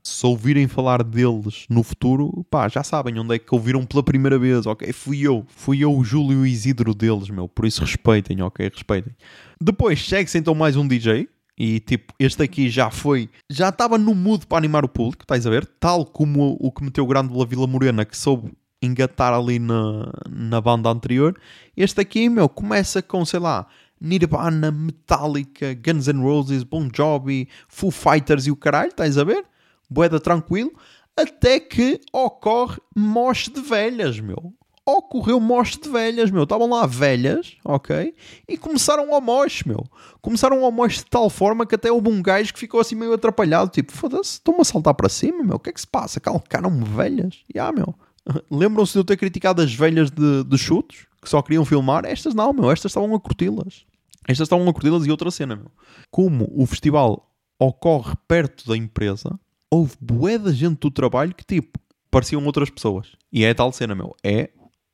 [0.02, 4.40] Se ouvirem falar deles no futuro, pá, já sabem onde é que ouviram pela primeira
[4.40, 4.92] vez, ok?
[4.92, 5.46] Fui eu.
[5.48, 7.46] Fui eu o Júlio Isidro deles, meu.
[7.46, 8.68] Por isso respeitem, ok?
[8.68, 9.14] Respeitem.
[9.60, 11.28] Depois segue-se então mais um DJ.
[11.56, 15.46] E tipo, este aqui já foi, já estava no mood para animar o público, estás
[15.46, 15.64] a ver?
[15.64, 19.58] Tal como o, o que meteu o grande pela Vila Morena, que soube engatar ali
[19.58, 21.38] na, na banda anterior.
[21.76, 23.66] Este aqui, meu, começa com, sei lá,
[24.00, 29.44] Nirvana, Metallica, Guns N' Roses, Bon Jovi, Foo Fighters e o caralho, estás a ver?
[29.88, 30.72] Boeda tranquilo.
[31.16, 34.52] Até que ocorre moche de velhas, meu.
[34.84, 36.44] Ocorreu moche de velhas, meu.
[36.44, 38.14] Estavam lá velhas, ok?
[38.46, 39.82] E começaram a moche, meu.
[40.20, 43.14] Começaram a moche de tal forma que até houve um gajo que ficou assim meio
[43.14, 43.70] atrapalhado.
[43.70, 45.56] Tipo, foda-se, estão-me a saltar para cima, meu.
[45.56, 46.20] O que é que se passa?
[46.20, 47.34] Calcaram-me velhas?
[47.52, 47.94] Já, yeah, meu.
[48.50, 51.06] Lembram-se de eu ter criticado as velhas de, de chutes?
[51.20, 52.04] Que só queriam filmar?
[52.04, 52.70] Estas não, meu.
[52.70, 53.84] Estas estavam a curti-las.
[54.28, 55.70] Estas estavam a curti-las e outra cena, meu.
[56.10, 59.38] Como o festival ocorre perto da empresa,
[59.70, 61.78] houve bué da gente do trabalho que, tipo,
[62.10, 63.12] pareciam outras pessoas.
[63.32, 64.14] E é tal cena, meu.
[64.22, 64.50] É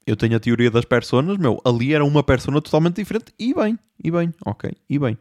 [0.07, 3.79] eu tenho a teoria das personas, meu, ali era uma persona totalmente diferente e bem,
[4.03, 5.17] e bem, ok, e bem.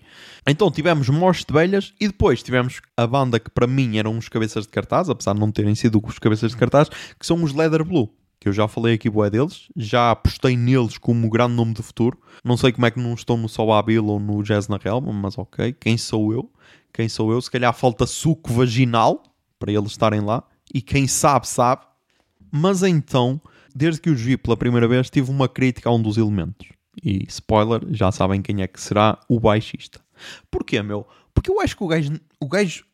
[0.47, 4.27] Então tivemos Morte de Velhas e depois tivemos a banda que para mim eram os
[4.27, 7.53] cabeças de cartaz, apesar de não terem sido os cabeças de cartaz, que são os
[7.53, 11.73] Leather Blue, que eu já falei aqui boé deles, já apostei neles como grande nome
[11.73, 12.17] do futuro.
[12.43, 15.37] Não sei como é que não estão no Sobabil ou no Jazz na Real, mas
[15.37, 16.51] ok, quem sou eu?
[16.91, 17.39] Quem sou eu?
[17.39, 19.21] Se calhar falta suco vaginal
[19.59, 21.83] para eles estarem lá e quem sabe, sabe.
[22.51, 23.39] Mas então
[23.75, 26.67] desde que os vi pela primeira vez, tive uma crítica a um dos elementos.
[27.03, 29.99] E spoiler, já sabem quem é que será o baixista.
[30.49, 31.07] Porquê, meu?
[31.33, 32.85] Porque eu acho que o gajo, o gajo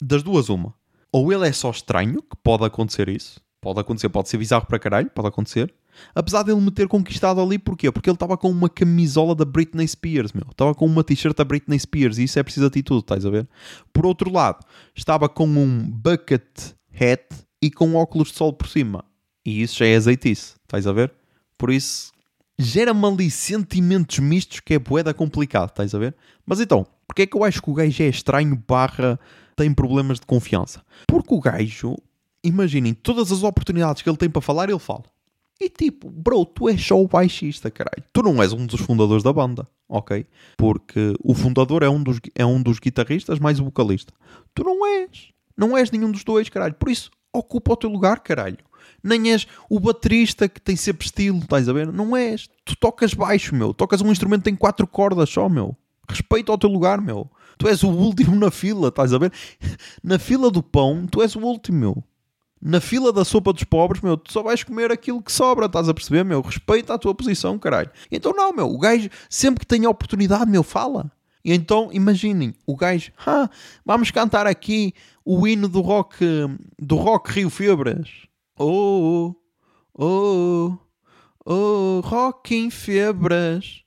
[0.00, 0.74] das duas, uma.
[1.10, 3.40] Ou ele é só estranho, que pode acontecer isso.
[3.60, 5.74] Pode acontecer, pode ser bizarro para caralho, pode acontecer.
[6.14, 7.90] Apesar dele me ter conquistado ali, porquê?
[7.90, 10.46] Porque ele estava com uma camisola da Britney Spears, meu.
[10.50, 13.48] Estava com uma t-shirt da Britney Spears e isso é preciso atitude, estás a ver?
[13.92, 16.44] Por outro lado, estava com um bucket
[16.94, 17.24] hat
[17.62, 19.04] e com óculos de sol por cima.
[19.46, 21.12] E isso já é azeitice, estás a ver?
[21.56, 22.10] Por isso,
[22.58, 26.16] gera-me ali sentimentos mistos que é boeda complicado, estás a ver?
[26.44, 29.20] Mas então, porque é que eu acho que o gajo é estranho barra
[29.54, 30.82] tem problemas de confiança?
[31.06, 31.96] Porque o gajo,
[32.42, 35.04] imaginem, todas as oportunidades que ele tem para falar, ele fala.
[35.60, 38.02] E tipo, bro, tu és só o baixista, caralho.
[38.12, 40.26] Tu não és um dos fundadores da banda, ok?
[40.56, 44.12] Porque o fundador é um dos, é um dos guitarristas mais o vocalista.
[44.52, 45.28] Tu não és.
[45.56, 46.74] Não és nenhum dos dois, caralho.
[46.74, 48.58] Por isso, ocupa o teu lugar, caralho
[49.06, 51.92] nem és o baterista que tem sempre estilo, estás a ver?
[51.92, 52.48] Não és.
[52.64, 53.72] Tu tocas baixo, meu.
[53.72, 55.76] Tocas um instrumento que tem quatro cordas só, meu.
[56.08, 57.30] Respeita ao teu lugar, meu.
[57.58, 59.32] Tu és o último na fila, estás a ver?
[60.02, 62.04] Na fila do pão, tu és o último, meu.
[62.60, 65.88] Na fila da sopa dos pobres, meu, tu só vais comer aquilo que sobra, estás
[65.88, 66.40] a perceber, meu?
[66.40, 67.90] Respeita a tua posição, caralho.
[68.10, 71.10] Então não, meu, o gajo, sempre que tem a oportunidade, meu, fala.
[71.44, 73.48] E então, imaginem, o gajo, ah,
[73.84, 74.92] vamos cantar aqui
[75.24, 76.24] o hino do rock,
[76.78, 78.26] do rock Rio Febras.
[78.58, 79.34] Oh,
[79.92, 80.78] oh,
[81.44, 83.82] oh, rock em febras.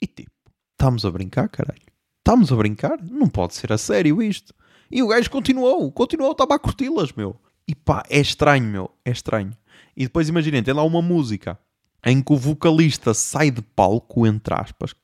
[0.00, 0.30] E tipo,
[0.72, 1.82] estamos a brincar, caralho?
[2.18, 3.02] Estamos a brincar?
[3.02, 4.54] Não pode ser a sério isto.
[4.90, 7.40] E o gajo continuou, continuou, estava a curti-las, meu.
[7.66, 9.52] E pá, é estranho, meu, é estranho.
[9.96, 11.58] E depois imaginem, tem lá uma música
[12.04, 14.94] em que o vocalista sai de palco, entre aspas,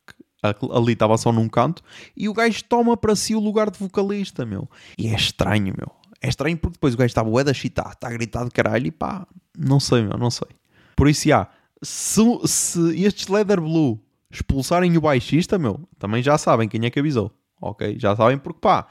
[0.72, 1.82] ali estava só num canto,
[2.16, 4.68] e o gajo toma para si o lugar de vocalista, meu.
[4.96, 5.92] E é estranho, meu.
[6.26, 8.84] É estranho porque depois o gajo está bué da chita, está a gritar de caralho
[8.84, 9.24] e pá,
[9.56, 10.48] não sei, meu, não sei.
[10.96, 11.48] Por isso, já,
[11.80, 16.98] se, se estes Leather Blue expulsarem o baixista, meu, também já sabem quem é que
[16.98, 17.30] avisou,
[17.62, 17.96] ok?
[17.96, 18.88] Já sabem porque pá,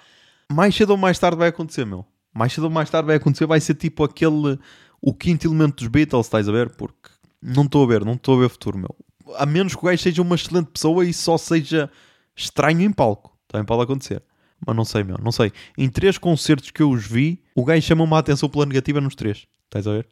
[0.50, 2.06] mais cedo ou mais tarde vai acontecer, meu.
[2.34, 4.58] Mais cedo ou mais tarde vai acontecer, vai ser tipo aquele,
[5.02, 6.70] o quinto elemento dos Beatles, estás a ver?
[6.70, 7.10] Porque
[7.42, 8.96] não estou a ver, não estou a ver futuro, meu.
[9.36, 11.92] A menos que o gajo seja uma excelente pessoa e só seja
[12.34, 14.24] estranho em palco, também pode acontecer.
[14.66, 15.52] Mas não sei, meu, não sei.
[15.78, 19.16] Em três concertos que eu os vi, o gajo chamou-me a atenção pela negativa nos
[19.16, 19.48] três.
[19.66, 20.08] Estás a ver?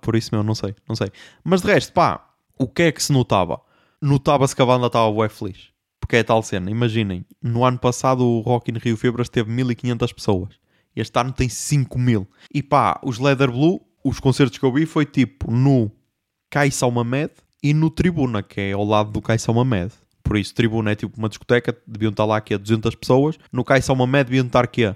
[0.00, 1.10] Por isso, meu, não sei, não sei.
[1.42, 3.60] Mas de resto, pá, o que é que se notava?
[4.00, 5.70] Notava-se que a banda estava bué feliz.
[6.00, 10.12] Porque é tal cena, imaginem, no ano passado o Rock in Rio Febras teve 1500
[10.12, 10.54] pessoas.
[10.94, 12.26] Este ano tem 5000.
[12.54, 15.90] E pá, os Leather Blue, os concertos que eu vi foi tipo no
[16.50, 17.32] Caixa Mamed
[17.62, 19.92] e no Tribuna, que é ao lado do Caixa Mamed.
[20.28, 23.38] Por isso, tribuna é tipo uma discoteca, deviam estar lá aqui a 200 pessoas.
[23.50, 24.94] No Caixa uma média deviam estar aqui a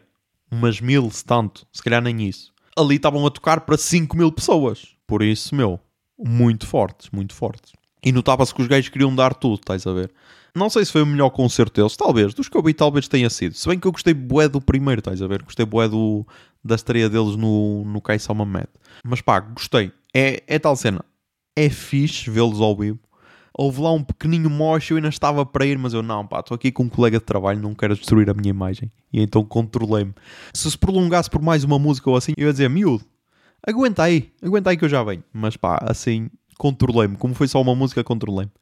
[0.50, 2.52] umas mil, se tanto, se calhar nem isso.
[2.76, 4.88] Ali estavam a tocar para 5 mil pessoas.
[5.06, 5.80] Por isso, meu,
[6.18, 7.72] muito fortes, muito fortes.
[8.04, 10.12] E notava-se que os gajos queriam dar tudo, estás a ver?
[10.54, 12.34] Não sei se foi o melhor concerto deles, talvez.
[12.34, 13.54] Dos que eu vi, talvez tenha sido.
[13.54, 15.42] Se bem que eu gostei bué do primeiro, estás a ver?
[15.42, 16.26] Gostei bué do,
[16.62, 18.68] da estreia deles no, no Caiçal Mamed.
[19.02, 19.92] Mas pá, gostei.
[20.12, 21.02] É, é tal cena.
[21.56, 22.98] É fixe vê-los ao vivo.
[23.54, 26.54] Houve lá um pequenino mocho, eu ainda estava para ir, mas eu não, pá, estou
[26.54, 28.90] aqui com um colega de trabalho, não quero destruir a minha imagem.
[29.12, 30.14] E então controlei-me.
[30.54, 33.04] Se se prolongasse por mais uma música ou assim, eu ia dizer, miúdo,
[33.66, 35.22] aguenta aí, aguenta aí que eu já venho.
[35.32, 37.16] Mas pá, assim, controlei-me.
[37.16, 38.52] Como foi só uma música, controlei-me.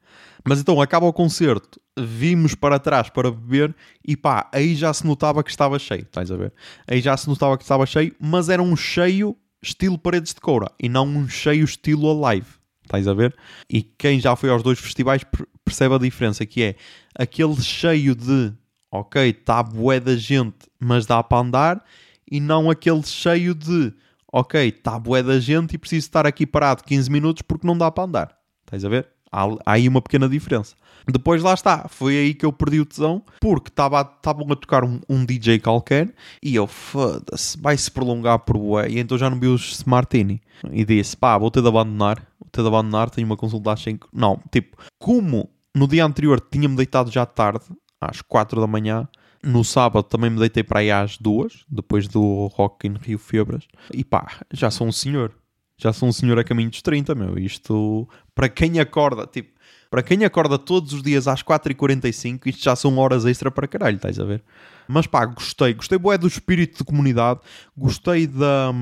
[0.45, 3.75] Mas então, acaba o concerto, vimos para trás para beber
[4.07, 6.53] e pá, aí já se notava que estava cheio, estás a ver?
[6.87, 10.71] Aí já se notava que estava cheio, mas era um cheio estilo paredes de coura
[10.81, 12.47] e não um cheio estilo alive,
[12.91, 13.35] estás a ver?
[13.69, 15.23] E quem já foi aos dois festivais
[15.65, 16.75] percebe a diferença, que é
[17.15, 18.53] aquele cheio de,
[18.91, 21.85] ok, está bué da gente, mas dá para andar,
[22.31, 23.93] e não aquele cheio de,
[24.33, 27.91] ok, está bué da gente e preciso estar aqui parado 15 minutos porque não dá
[27.91, 29.09] para andar, estás a ver?
[29.31, 30.75] Há, há aí uma pequena diferença.
[31.07, 35.01] Depois lá está, foi aí que eu perdi o tesão, porque estavam a tocar um,
[35.09, 38.89] um, DJ qualquer e eu, foda-se, vai-se prolongar por bué.
[38.89, 40.41] E então já não vi os Smartini.
[40.71, 43.83] E disse, pá, vou ter de abandonar, vou ter de abandonar, tenho uma consulta às
[43.83, 44.09] 5.
[44.13, 47.65] Não, tipo, como no dia anterior tinha-me deitado já tarde,
[48.01, 49.09] às 4 da manhã,
[49.43, 53.67] no sábado também me deitei para aí às 2, depois do Rock in Rio Febras,
[53.93, 55.33] e pá, já sou um senhor
[55.81, 57.39] já sou um senhor a caminho dos 30, meu.
[57.39, 59.59] Isto, para quem acorda, tipo,
[59.91, 63.97] para quem acorda todos os dias às 4h45, isto já são horas extra para caralho,
[63.97, 64.43] estás a ver?
[64.87, 65.75] Mas pá, gostei.
[65.75, 67.41] Gostei bué do espírito de comunidade,
[67.77, 68.73] gostei da,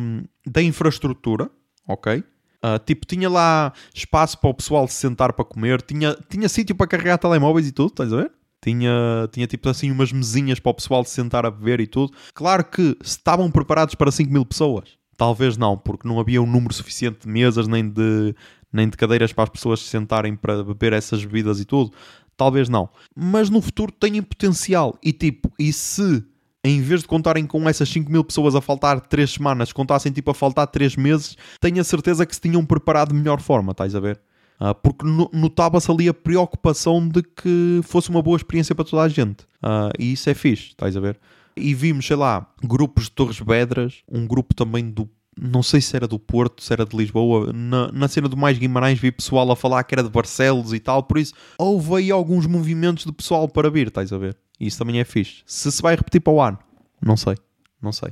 [0.46, 1.50] da infraestrutura,
[1.86, 2.18] ok?
[2.62, 6.74] Uh, tipo, tinha lá espaço para o pessoal se sentar para comer, tinha, tinha sítio
[6.74, 8.32] para carregar telemóveis e tudo, estás a ver?
[8.60, 12.12] Tinha, tinha tipo assim umas mesinhas para o pessoal se sentar a beber e tudo.
[12.34, 14.98] Claro que estavam preparados para 5 mil pessoas.
[15.18, 18.32] Talvez não, porque não havia um número suficiente de mesas nem de,
[18.72, 21.92] nem de cadeiras para as pessoas se sentarem para beber essas bebidas e tudo.
[22.36, 22.88] Talvez não.
[23.16, 24.96] Mas no futuro têm potencial.
[25.02, 26.24] E tipo, e se
[26.62, 30.30] em vez de contarem com essas 5 mil pessoas a faltar 3 semanas, contassem tipo
[30.30, 33.96] a faltar 3 meses, tenho a certeza que se tinham preparado de melhor forma, estás
[33.96, 34.20] a ver?
[34.60, 39.08] Uh, porque notava-se ali a preocupação de que fosse uma boa experiência para toda a
[39.08, 39.42] gente.
[39.64, 41.18] Uh, e isso é fixe, estás a ver?
[41.58, 45.08] E vimos, sei lá, grupos de Torres Vedras, um grupo também do
[45.40, 48.58] não sei se era do Porto, se era de Lisboa, na, na cena do Mais
[48.58, 52.10] Guimarães vi pessoal a falar que era de Barcelos e tal, por isso houve aí
[52.10, 54.36] alguns movimentos de pessoal para vir, estás a ver?
[54.58, 55.42] Isso também é fixe.
[55.46, 56.58] Se se vai repetir para o ano,
[57.00, 57.36] não sei,
[57.80, 58.10] não sei.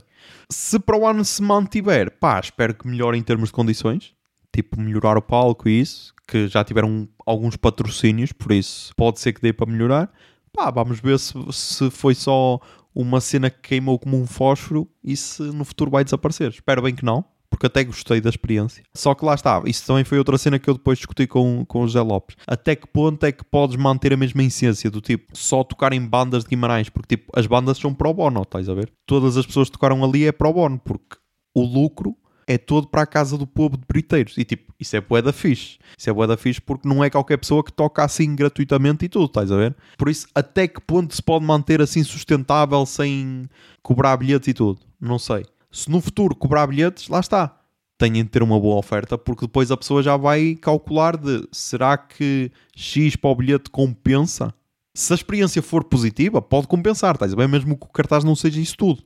[0.49, 4.15] Se para o ano se mantiver, pá, espero que melhore em termos de condições,
[4.55, 9.33] tipo melhorar o palco e isso, que já tiveram alguns patrocínios, por isso pode ser
[9.33, 10.13] que dê para melhorar.
[10.53, 12.61] Pá, vamos ver se, se foi só
[12.97, 16.49] uma cena que queimou como um fósforo e se no futuro vai desaparecer.
[16.49, 18.83] Espero bem que não, porque até gostei da experiência.
[18.95, 21.83] Só que lá está, isso também foi outra cena que eu depois discuti com, com
[21.83, 22.37] o José Lopes.
[22.47, 26.01] Até que ponto é que podes manter a mesma essência do tipo só tocar em
[26.01, 26.89] bandas de Guimarães?
[26.89, 28.91] Porque tipo, as bandas são pro bono, estás a ver?
[29.05, 31.19] Todas as pessoas que tocaram ali é pro bono, porque
[31.55, 34.39] o lucro é todo para a casa do povo de briteiros.
[34.39, 35.79] E tipo, isso é boeda fixe.
[35.99, 39.27] Isso é boeda fixe porque não é qualquer pessoa que toca assim gratuitamente e tudo,
[39.27, 39.77] estás a ver?
[39.99, 43.49] Por isso, até que ponto se pode manter assim sustentável sem
[43.83, 44.81] cobrar bilhetes e tudo?
[45.01, 45.45] Não sei.
[45.73, 47.59] Se no futuro cobrar bilhetes, lá está.
[47.99, 51.97] Têm de ter uma boa oferta porque depois a pessoa já vai calcular de será
[51.97, 54.55] que X para o bilhete compensa?
[54.95, 57.49] Se a experiência for positiva, pode compensar, estás a ver?
[57.49, 59.03] Mesmo que o cartaz não seja isso tudo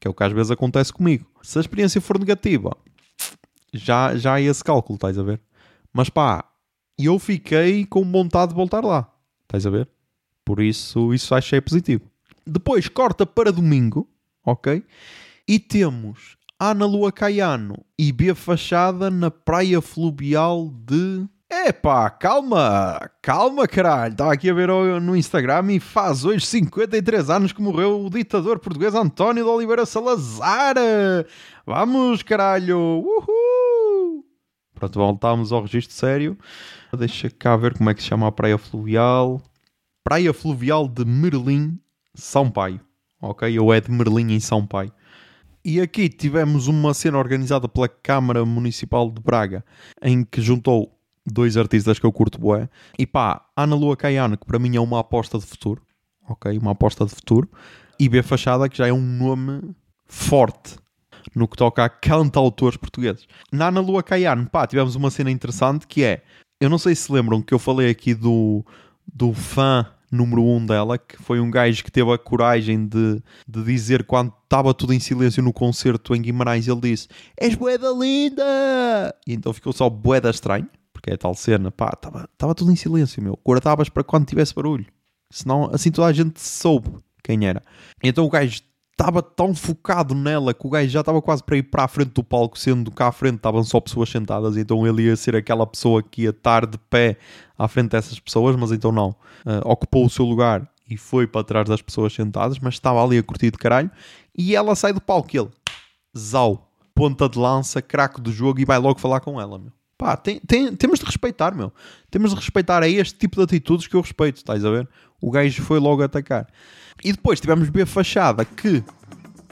[0.00, 1.26] que é o que às vezes acontece comigo.
[1.42, 2.76] Se a experiência for negativa,
[3.72, 5.40] já, já é esse cálculo, estás a ver?
[5.92, 6.44] Mas pá,
[6.98, 9.88] eu fiquei com vontade de voltar lá, estás a ver?
[10.44, 12.02] Por isso, isso que é positivo.
[12.46, 14.08] Depois corta para domingo,
[14.44, 14.84] ok?
[15.48, 23.68] E temos Ana Lua Caiano e B Fachada na praia fluvial de Epá, calma, calma
[23.68, 24.10] caralho.
[24.12, 24.68] Estava aqui a ver
[25.00, 29.86] no Instagram e faz hoje 53 anos que morreu o ditador português António de Oliveira
[29.86, 30.74] Salazar.
[31.64, 34.24] Vamos caralho, uhul.
[34.74, 36.36] Pronto, voltámos ao registro sério.
[36.98, 39.40] Deixa cá ver como é que se chama a praia fluvial.
[40.02, 41.78] Praia fluvial de Merlim,
[42.14, 42.80] São Paio.
[43.22, 44.92] Ok, ou é de Merlim em São Paio.
[45.64, 49.64] E aqui tivemos uma cena organizada pela Câmara Municipal de Braga,
[50.02, 50.94] em que juntou
[51.26, 52.68] dois artistas que eu curto bué.
[52.98, 55.82] E pá, Ana Lua Caiano, que para mim é uma aposta de futuro,
[56.28, 56.56] ok?
[56.58, 57.48] Uma aposta de futuro.
[57.98, 59.74] E B Fachada, que já é um nome
[60.06, 60.76] forte
[61.34, 63.26] no que toca a cantautores portugueses.
[63.50, 66.22] Na Ana Lua Caiano, pá, tivemos uma cena interessante que é,
[66.60, 68.64] eu não sei se lembram que eu falei aqui do,
[69.06, 73.62] do fã número um dela, que foi um gajo que teve a coragem de, de
[73.64, 79.14] dizer quando estava tudo em silêncio no concerto em Guimarães, ele disse, és boeda linda!
[79.26, 80.68] E então ficou só boeda estranho
[81.04, 81.92] porque é tal cena, pá,
[82.32, 83.38] estava tudo em silêncio, meu.
[83.46, 84.86] Guardavas para quando tivesse barulho.
[85.30, 86.88] Senão, assim toda a gente soube
[87.22, 87.62] quem era.
[88.02, 91.64] Então o gajo estava tão focado nela que o gajo já estava quase para ir
[91.64, 95.02] para a frente do palco, sendo que à frente estavam só pessoas sentadas, então ele
[95.02, 97.18] ia ser aquela pessoa que ia estar de pé
[97.58, 99.10] à frente dessas pessoas, mas então não.
[99.44, 103.18] Uh, ocupou o seu lugar e foi para trás das pessoas sentadas, mas estava ali
[103.18, 103.90] a curtir de caralho.
[104.34, 105.50] E ela sai do palco ele,
[106.16, 109.72] zau, ponta de lança, craque do jogo e vai logo falar com ela, meu.
[109.96, 111.72] Pá, tem, tem, temos de respeitar, meu.
[112.10, 114.88] Temos de respeitar a este tipo de atitudes que eu respeito, estás a ver?
[115.20, 116.46] O gajo foi logo atacar.
[117.02, 118.82] E depois tivemos B Fachada que,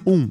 [0.07, 0.28] um,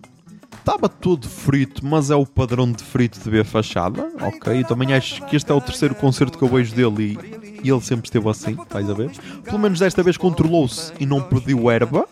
[0.58, 4.62] estava todo frito, mas é o padrão de frito de B Fachada, ok?
[4.62, 7.18] Eu também acho que este é o terceiro concerto que eu vejo dele
[7.64, 9.12] e, e ele sempre esteve assim, estás a ver?
[9.44, 12.08] Pelo menos desta vez controlou-se e não perdeu erva,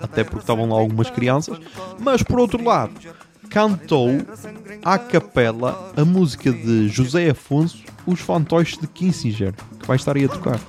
[0.00, 1.58] até porque estavam lá algumas crianças.
[1.98, 2.92] Mas por outro lado,
[3.50, 4.10] cantou
[4.84, 10.24] à capela a música de José Afonso, Os Fantoches de Kissinger, que vai estar aí
[10.24, 10.60] a tocar.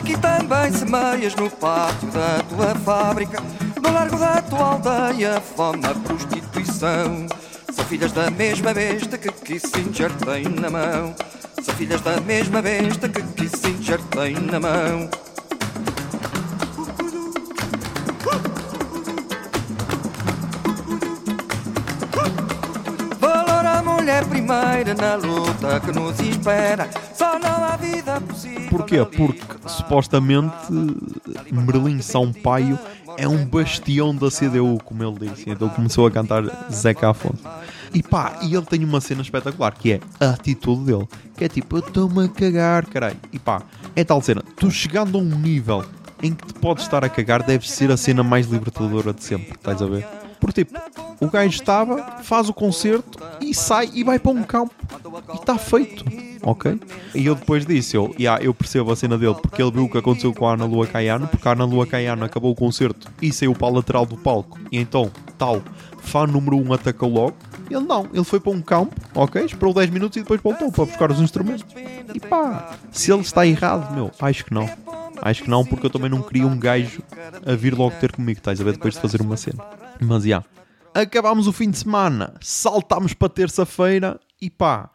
[0.00, 3.42] aqui também semeias no pátio da tua fábrica,
[3.82, 7.26] no largo da tua aldeia, fome, a prostituição.
[7.72, 11.14] São filhas da mesma besta que Kissinger tem na mão.
[11.62, 15.08] São filhas da mesma besta que Kissinger tem na mão.
[24.50, 26.90] Primeira na luta que nos espera.
[27.14, 28.68] Só não há vida possível.
[28.68, 29.04] Porquê?
[29.04, 30.72] Porque supostamente
[31.52, 32.78] Merlin Sampaio
[33.16, 35.48] é um bastião da CDU, como ele disse.
[35.48, 37.44] Então começou a cantar Zeca Afonso.
[37.94, 41.08] E pá, e ele tem uma cena espetacular que é a atitude dele.
[41.36, 43.16] Que é tipo, eu estou-me a cagar, caralho.
[43.32, 43.62] E pá,
[43.94, 44.42] é tal cena.
[44.56, 45.84] Tu chegando a um nível
[46.22, 49.52] em que te podes estar a cagar, deve ser a cena mais libertadora de sempre.
[49.52, 50.19] Estás a ver?
[50.40, 50.78] Porque tipo,
[51.20, 54.74] o gajo estava, faz o concerto e sai e vai para um campo.
[55.32, 56.04] E está feito.
[56.42, 56.80] Ok?
[57.14, 59.90] E eu depois disse, eu, yeah, eu percebo a cena dele, porque ele viu o
[59.90, 63.08] que aconteceu com a Ana Lua Caiano, porque a Ana Lua Caiano acabou o concerto
[63.20, 64.58] e saiu para a lateral do palco.
[64.72, 65.62] E então, tal,
[65.98, 67.36] fã número 1 um atacou logo.
[67.70, 69.44] Ele não, ele foi para um campo, ok?
[69.44, 71.64] Esperou 10 minutos e depois voltou para buscar os instrumentos.
[72.14, 74.68] E pá, se ele está errado, meu, acho que não.
[75.22, 77.02] Acho que não, porque eu também não queria um gajo
[77.46, 79.62] a vir logo ter comigo, estás a ver, depois de fazer uma cena.
[80.00, 80.42] Mas já.
[80.94, 84.90] Acabámos o fim de semana, saltámos para terça-feira e pá,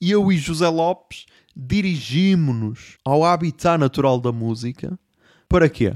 [0.00, 4.98] eu e José Lopes dirigimos-nos ao habitat natural da música.
[5.48, 5.94] Para quê?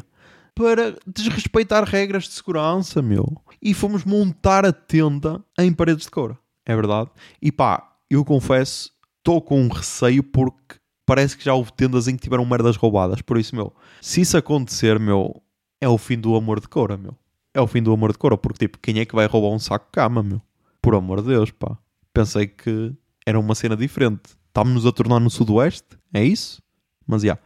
[0.54, 3.26] Para desrespeitar regras de segurança, meu.
[3.60, 6.38] E fomos montar a tenda em paredes de coura.
[6.64, 7.10] É verdade.
[7.40, 12.16] E pá, eu confesso, estou com um receio porque parece que já houve tendas em
[12.16, 13.20] que tiveram merdas roubadas.
[13.20, 15.42] Por isso, meu, se isso acontecer, meu,
[15.80, 17.16] é o fim do amor de coura, meu
[17.54, 19.58] é o fim do amor de couro, porque tipo, quem é que vai roubar um
[19.58, 20.40] saco de cama, meu?
[20.80, 21.76] Por amor de Deus, pá.
[22.12, 22.92] Pensei que
[23.26, 24.36] era uma cena diferente.
[24.48, 26.62] Estamos-nos a tornar no sudoeste, é isso?
[27.06, 27.26] Mas já.
[27.26, 27.42] Yeah.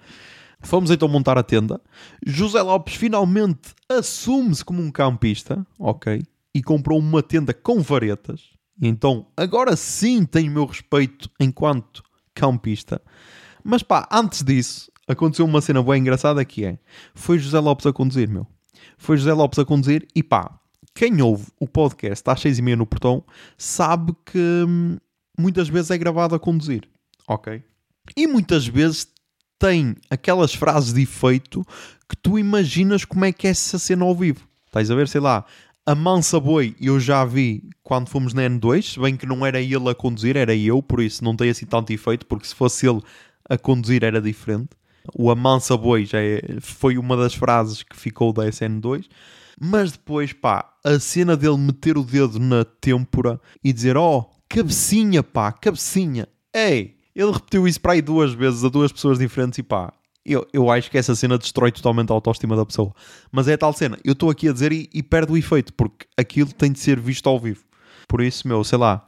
[0.61, 1.81] Fomos então montar a tenda.
[2.27, 6.23] José Lopes finalmente assume-se como um campista, ok?
[6.55, 8.42] E comprou uma tenda com varetas.
[8.81, 12.03] Então, agora sim tem o meu respeito enquanto
[12.35, 13.01] campista.
[13.62, 16.79] Mas pá, antes disso, aconteceu uma cena bem engraçada que é...
[17.14, 18.47] Foi José Lopes a conduzir, meu
[18.97, 20.59] foi José Lopes a conduzir e pá,
[20.95, 23.23] quem ouve o podcast às seis e meia no portão
[23.59, 24.97] sabe que hum,
[25.39, 26.89] muitas vezes é gravado a conduzir,
[27.29, 27.63] ok?
[28.17, 29.09] E muitas vezes
[29.59, 31.65] tem aquelas frases de efeito
[32.09, 34.47] que tu imaginas como é que é essa cena ao vivo.
[34.67, 35.45] Estás a ver, sei lá,
[35.85, 39.61] a Mansa Boi eu já vi quando fomos na N2, se bem que não era
[39.61, 42.89] ele a conduzir, era eu, por isso não tem assim tanto efeito, porque se fosse
[42.89, 43.01] ele
[43.49, 44.71] a conduzir era diferente.
[45.14, 49.07] O Amansa Boi já é, foi uma das frases que ficou da SN2.
[49.61, 55.23] Mas depois, pá, a cena dele meter o dedo na têmpora e dizer: Oh, cabecinha,
[55.23, 56.29] pá, cabecinha.
[56.55, 59.92] Ei, ele repetiu isso para aí duas vezes a duas pessoas diferentes e pá,
[60.25, 62.92] eu, eu acho que essa cena destrói totalmente a autoestima da pessoa.
[63.31, 65.73] Mas é a tal cena, eu estou aqui a dizer e, e perde o efeito,
[65.73, 67.65] porque aquilo tem de ser visto ao vivo.
[68.09, 69.07] Por isso, meu, sei lá,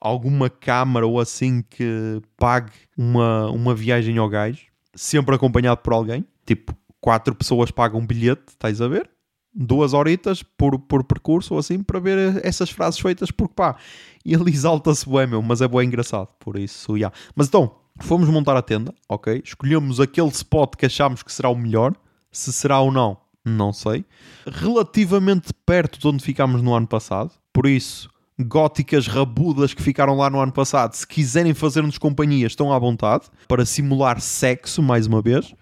[0.00, 4.66] alguma câmara ou assim que pague uma, uma viagem ao gajo,
[4.96, 6.24] sempre acompanhado por alguém.
[6.44, 9.08] Tipo, quatro pessoas pagam um bilhete, estás a ver?
[9.54, 13.76] Duas horitas por, por percurso ou assim para ver essas frases feitas, porque pá,
[14.24, 16.96] ele exalta-se bem, meu, mas é bem engraçado, por isso, já.
[16.96, 17.16] Yeah.
[17.34, 19.40] Mas então, fomos montar a tenda, ok?
[19.44, 21.94] Escolhemos aquele spot que achamos que será o melhor,
[22.30, 24.04] se será ou não, não sei.
[24.46, 30.28] Relativamente perto de onde ficámos no ano passado, por isso, góticas rabudas que ficaram lá
[30.28, 35.22] no ano passado, se quiserem fazer-nos companhia, estão à vontade para simular sexo mais uma
[35.22, 35.54] vez.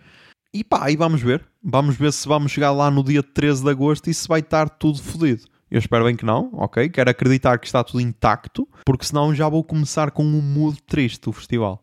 [0.52, 1.44] E pá, aí vamos ver.
[1.62, 4.68] Vamos ver se vamos chegar lá no dia 13 de agosto e se vai estar
[4.68, 5.44] tudo fodido.
[5.70, 6.88] Eu espero bem que não, ok?
[6.88, 11.22] Quero acreditar que está tudo intacto, porque senão já vou começar com um mood triste
[11.22, 11.82] do festival.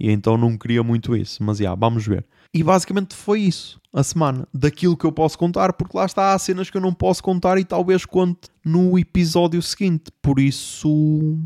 [0.00, 1.42] E então não queria muito isso.
[1.42, 2.24] Mas, já, vamos ver.
[2.52, 4.48] E basicamente foi isso, a semana.
[4.52, 7.58] Daquilo que eu posso contar, porque lá está, há cenas que eu não posso contar
[7.58, 10.10] e talvez conte no episódio seguinte.
[10.22, 11.38] Por isso.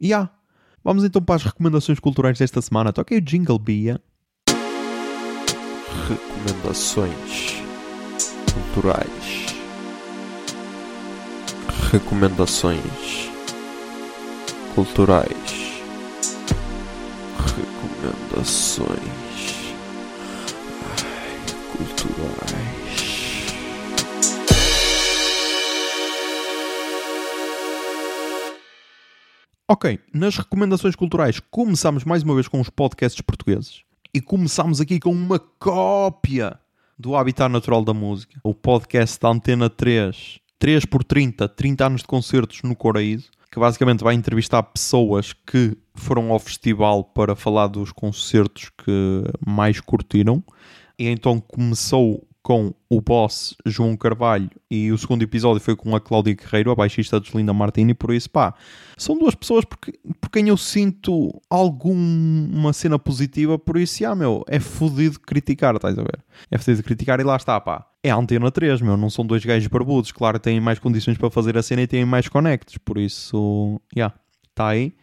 [0.00, 0.30] Yeah.
[0.84, 2.92] Vamos então para as recomendações culturais desta semana.
[2.92, 4.00] Toquei o Jingle Bia.
[6.08, 7.56] Recomendações
[8.54, 9.46] culturais.
[11.90, 13.30] Recomendações
[14.74, 15.82] culturais.
[17.36, 19.25] Recomendações
[21.76, 23.46] culturais.
[29.68, 33.82] Ok, nas recomendações culturais começamos mais uma vez com os podcasts portugueses
[34.14, 36.58] e começamos aqui com uma cópia
[36.98, 42.00] do Habitat Natural da Música, o podcast da Antena 3, 3 por 30, 30 anos
[42.00, 47.66] de concertos no Coraíso, que basicamente vai entrevistar pessoas que foram ao festival para falar
[47.66, 50.42] dos concertos que mais curtiram.
[50.98, 56.00] E então começou com o boss João Carvalho e o segundo episódio foi com a
[56.00, 58.54] Cláudia Guerreiro, a baixista de Linda Martini, por isso pá,
[58.96, 59.76] são duas pessoas por,
[60.20, 65.98] por quem eu sinto alguma cena positiva, por isso, ah, meu, é fodido criticar, estás
[65.98, 66.20] a ver?
[66.48, 67.84] É fodido criticar e lá está, pá.
[68.00, 71.28] É a Antena 3, meu, não são dois gajos barbudos, claro, têm mais condições para
[71.28, 74.14] fazer a cena e têm mais conectos, por isso, já, yeah,
[74.48, 74.94] está aí.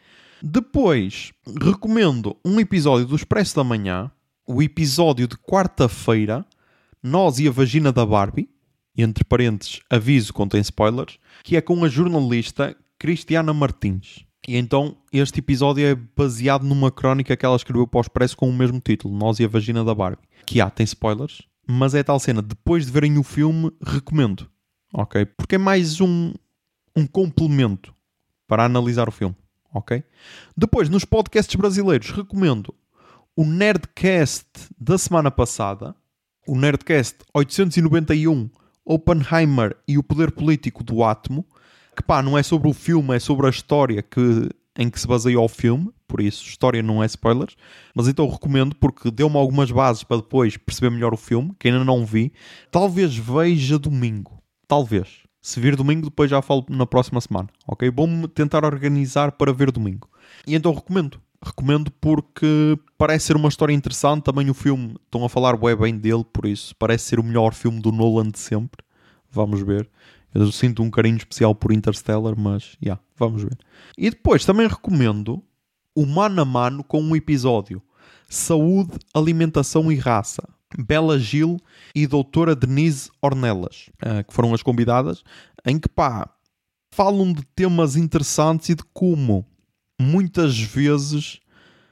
[0.42, 4.10] Depois, recomendo um episódio do Expresso da Manhã,
[4.46, 6.46] o episódio de quarta-feira,
[7.02, 8.50] nós e a Vagina da Barbie,
[8.96, 14.26] entre parênteses, aviso contém spoilers, que é com a jornalista Cristiana Martins.
[14.48, 18.50] E então este episódio é baseado numa crónica que ela escreveu para o Expresso com
[18.50, 20.28] o mesmo título, Nós e a Vagina da Barbie.
[20.46, 24.50] Que há, tem spoilers, mas é tal cena, depois de verem o filme, recomendo.
[24.94, 25.26] Ok?
[25.26, 26.34] Porque é mais um,
[26.96, 27.96] um complemento
[28.48, 29.36] para analisar o filme.
[29.74, 30.04] Ok?
[30.56, 32.76] Depois, nos podcasts brasileiros, recomendo
[33.36, 34.48] o Nerdcast
[34.80, 35.96] da semana passada,
[36.48, 38.50] o Nerdcast 891,
[38.86, 41.46] Oppenheimer e o Poder Político do Átomo,
[41.96, 45.08] que pá, não é sobre o filme, é sobre a história que, em que se
[45.08, 47.56] baseia o filme, por isso, história não é spoilers,
[47.96, 51.84] mas então recomendo porque deu-me algumas bases para depois perceber melhor o filme, que ainda
[51.84, 52.32] não vi.
[52.70, 55.24] Talvez veja domingo, talvez.
[55.42, 57.90] Se vir domingo, depois já falo na próxima semana, ok?
[57.90, 60.08] Vou-me tentar organizar para ver domingo.
[60.46, 64.24] E então recomendo recomendo porque parece ser uma história interessante.
[64.24, 67.82] Também o filme, estão a falar bem dele, por isso parece ser o melhor filme
[67.82, 68.84] do Nolan de sempre.
[69.30, 69.90] Vamos ver.
[70.34, 73.58] Eu sinto um carinho especial por Interstellar, mas já, yeah, vamos ver.
[73.98, 75.44] E depois também recomendo
[75.96, 77.82] o Mano a Mano com um episódio
[78.28, 80.44] Saúde, Alimentação e Raça.
[80.78, 81.60] Bela Gil
[81.94, 85.24] e Doutora Denise Ornelas, uh, que foram as convidadas,
[85.64, 86.28] em que pá,
[86.92, 89.46] falam de temas interessantes e de como
[90.04, 91.40] muitas vezes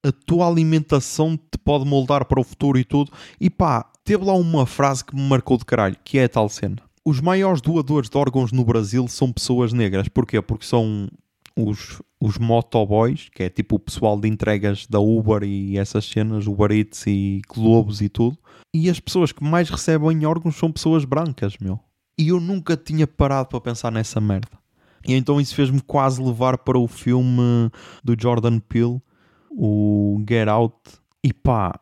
[0.04, 3.12] a tua alimentação te pode moldar para o futuro e tudo.
[3.40, 6.50] E pá, teve lá uma frase que me marcou de caralho, que é a tal
[6.50, 6.78] cena.
[7.06, 10.08] Os maiores doadores de órgãos no Brasil são pessoas negras.
[10.08, 10.42] Porquê?
[10.42, 11.08] Porque são
[11.58, 16.48] os, os motoboys, que é tipo o pessoal de entregas da Uber e essas cenas,
[16.48, 18.38] Uber Eats e Globos e tudo.
[18.74, 21.80] E as pessoas que mais recebem órgãos são pessoas brancas, meu.
[22.18, 24.61] E eu nunca tinha parado para pensar nessa merda.
[25.06, 27.70] E então isso fez-me quase levar para o filme
[28.04, 29.02] do Jordan Peele,
[29.52, 30.76] o Get Out.
[31.24, 31.80] E pá,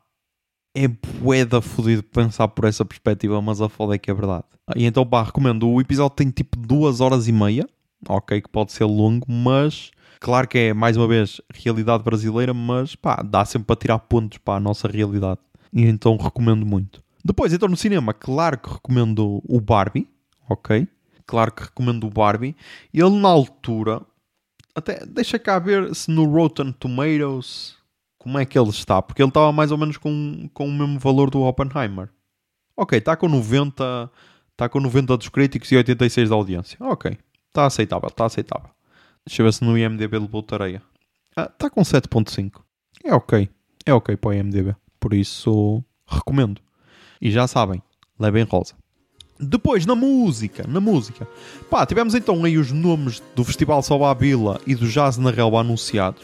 [0.75, 4.43] é bué fodido pensar por essa perspectiva, mas a foda é que é verdade.
[4.75, 5.67] E então pá, recomendo.
[5.69, 7.67] O episódio tem tipo duas horas e meia.
[8.07, 9.91] Ok, que pode ser longo, mas...
[10.21, 14.37] Claro que é, mais uma vez, realidade brasileira, mas pá, dá sempre para tirar pontos
[14.37, 15.39] para a nossa realidade.
[15.73, 17.01] E então recomendo muito.
[17.23, 20.07] Depois, então no cinema, claro que recomendo o Barbie,
[20.49, 20.87] ok?
[21.29, 22.55] Claro que recomendo o Barbie.
[22.91, 24.01] Ele na altura,
[24.73, 27.77] até deixa cá ver se no Rotten Tomatoes
[28.17, 30.97] como é que ele está, porque ele estava mais ou menos com, com o mesmo
[30.97, 32.09] valor do Oppenheimer.
[32.75, 34.11] Ok, está com 90,
[34.51, 36.77] está com 90 dos críticos e 86 da audiência.
[36.81, 37.15] Ok,
[37.47, 38.71] está aceitável, está aceitável.
[39.23, 40.81] Deixa eu ver se no IMDB ele voltareia.
[41.35, 42.61] Ah, está com 7.5.
[43.03, 43.47] É ok,
[43.85, 44.75] é ok para o IMDB.
[44.99, 46.59] Por isso, recomendo.
[47.21, 47.83] E já sabem,
[48.17, 48.78] levem rosa.
[49.41, 51.25] Depois, na música, na música.
[51.69, 55.61] Pá, tivemos então aí os nomes do Festival Salva Vila e do Jazz na Relva
[55.61, 56.23] anunciados.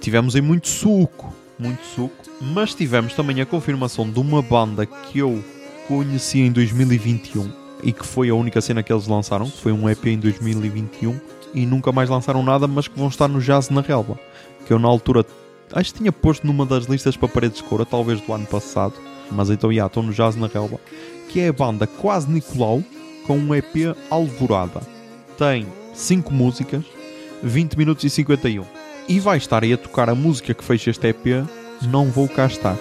[0.00, 2.16] Tivemos aí muito suco, muito suco.
[2.40, 5.44] Mas tivemos também a confirmação de uma banda que eu
[5.86, 7.52] conheci em 2021
[7.84, 11.20] e que foi a única cena que eles lançaram, que foi um EP em 2021
[11.54, 14.18] e nunca mais lançaram nada, mas que vão estar no Jazz na Relva.
[14.66, 15.24] Que eu na altura
[15.72, 18.94] acho que tinha posto numa das listas para paredes de cora, talvez do ano passado.
[19.30, 20.80] Mas então, já, estou no Jazz na Relva
[21.30, 22.82] que é a banda Quase Nicolau
[23.24, 24.80] com um EP Alvorada.
[25.38, 25.64] Tem
[25.94, 26.84] 5 músicas,
[27.42, 28.64] 20 minutos e 51.
[29.08, 31.46] E vai estar aí a tocar a música que fecha este EP
[31.82, 32.76] não vou cá estar.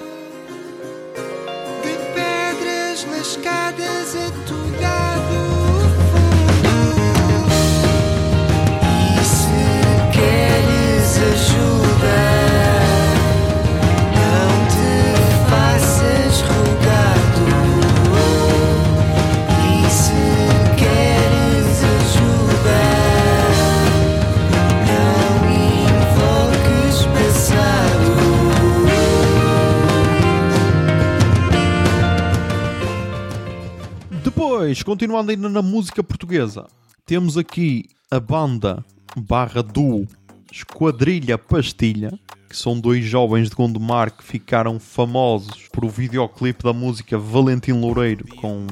[34.85, 36.67] Continuando ainda na música portuguesa,
[37.05, 38.83] temos aqui a banda
[39.17, 40.07] barra duo
[40.51, 42.11] Esquadrilha Pastilha,
[42.49, 47.73] que são dois jovens de Gondomar que ficaram famosos por o videoclipe da música Valentim
[47.73, 48.65] Loureiro com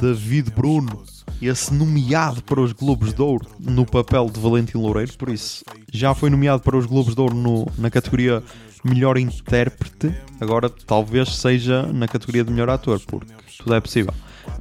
[0.00, 1.02] David Bruno,
[1.40, 6.14] esse nomeado para os Globos de Ouro no papel de Valentim Loureiro, por isso já
[6.14, 8.42] foi nomeado para os Globos de Ouro no- na categoria
[8.84, 14.12] Melhor Intérprete, agora talvez seja na categoria de Melhor Ator, porque tudo é possível.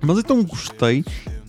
[0.02, 1.04] Mas então gostei.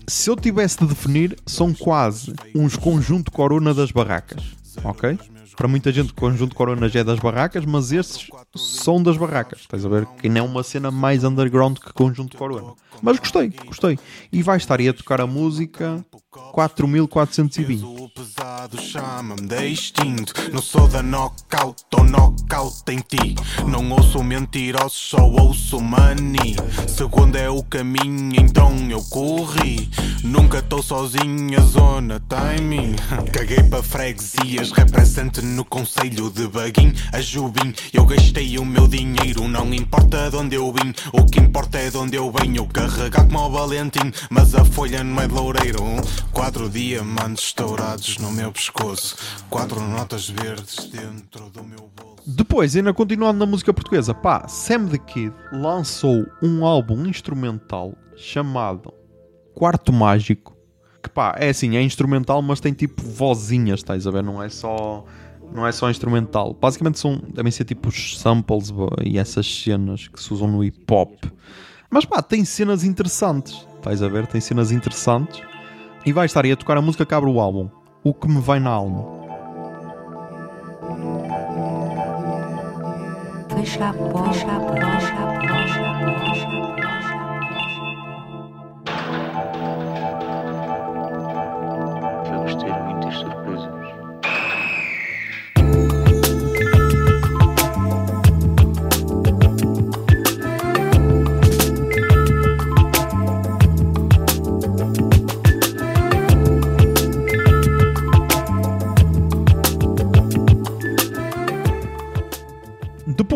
[0.07, 4.43] Se eu tivesse de definir, são quase uns conjunto corona das barracas.
[4.83, 5.19] Ok?
[5.59, 9.63] Para muita gente, conjunto corona já é das barracas, mas estes são das barracas.
[9.63, 10.07] Estás a ver?
[10.07, 12.75] Que nem é uma cena mais underground que conjunto corona.
[13.03, 13.99] Mas gostei, gostei.
[14.33, 17.85] E vai estar aí a tocar a música 4420.
[17.85, 20.35] O pesado chama-me de extinto.
[20.53, 23.35] Não sou da knockout ou knockout em ti.
[23.67, 26.55] Não ouço mentirosos, só ouço money.
[26.87, 29.89] Segundo é o caminho, então eu corri.
[30.23, 32.95] Nunca estou sozinho, a zona timing.
[33.33, 37.73] Caguei para freguesias, represente no conselho de Baguim, a Jubim.
[37.91, 40.93] Eu gastei o meu dinheiro, não importa de onde eu vim.
[41.11, 42.67] O que importa é de onde eu venho.
[42.67, 45.79] Carregar como o Valentim, mas a folha não é de loureiro.
[46.33, 49.17] Quatro diamantes estourados no meu pescoço.
[49.49, 52.23] Quatro notas verdes dentro do meu bolso.
[52.27, 58.93] Depois, ainda continuando na música portuguesa, pá, Sam the Kid lançou um álbum instrumental chamado
[59.55, 60.57] Quarto Mágico.
[61.03, 64.23] Que pá, é assim, é instrumental, mas tem tipo vozinhas, estás a ver?
[64.23, 65.05] Não é só,
[65.53, 66.55] não é só instrumental.
[66.55, 68.73] Basicamente são, devem ser tipo os samples
[69.05, 71.15] e essas cenas que se usam no hip hop.
[71.91, 74.27] Mas pá, tem cenas interessantes, estás a ver?
[74.27, 75.41] Tem cenas interessantes.
[76.05, 77.69] E vai estar aí a tocar a música que abre o álbum.
[78.03, 79.05] O que me vai na alma.
[83.51, 86.98] Fecha a porta, fecha a porta, fecha a porta,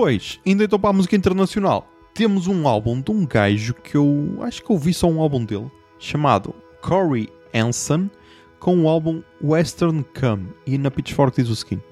[0.03, 1.89] Depois, ainda estou para a música internacional.
[2.13, 5.71] Temos um álbum de um gajo que eu acho que ouvi só um álbum dele,
[5.97, 8.11] chamado Corey Anson,
[8.59, 10.49] com o álbum Western Come.
[10.67, 11.87] E na Pitchfork diz o seguinte: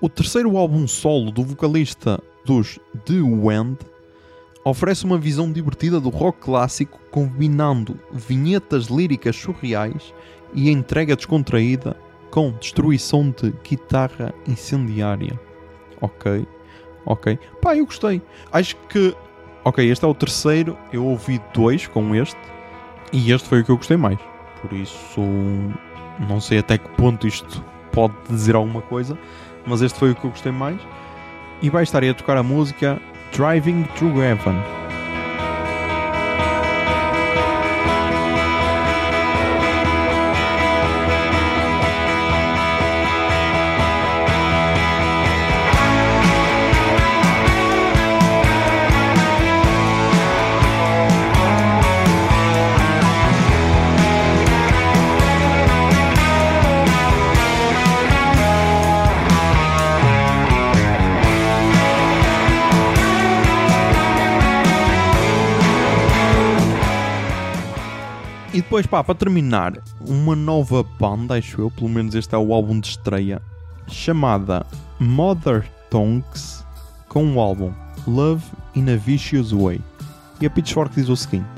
[0.00, 3.80] O terceiro álbum solo do vocalista dos The Wind
[4.64, 10.14] oferece uma visão divertida do rock clássico, combinando vinhetas líricas surreais
[10.54, 11.98] e entrega descontraída
[12.30, 15.38] com destruição de guitarra incendiária.
[16.00, 16.46] Ok.
[17.06, 17.38] Ok.
[17.62, 18.20] Pá, eu gostei.
[18.52, 19.14] Acho que.
[19.64, 20.76] Ok, este é o terceiro.
[20.92, 22.38] Eu ouvi dois com este.
[23.12, 24.18] E este foi o que eu gostei mais.
[24.60, 25.20] Por isso.
[26.28, 29.16] Não sei até que ponto isto pode dizer alguma coisa.
[29.66, 30.78] Mas este foi o que eu gostei mais.
[31.62, 33.00] E vai estar aí a tocar a música
[33.32, 34.56] Driving Through Heaven.
[68.76, 69.72] Depois, pá, para terminar,
[70.02, 73.40] uma nova banda, acho eu, pelo menos este é o álbum de estreia,
[73.88, 74.66] chamada
[75.00, 76.62] Mother Tongues,
[77.08, 77.72] com o álbum
[78.06, 79.80] Love in a Vicious Way.
[80.42, 81.48] E a Pitchfork diz o seguinte: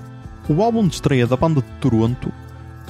[0.49, 2.33] O álbum de estreia da banda de Toronto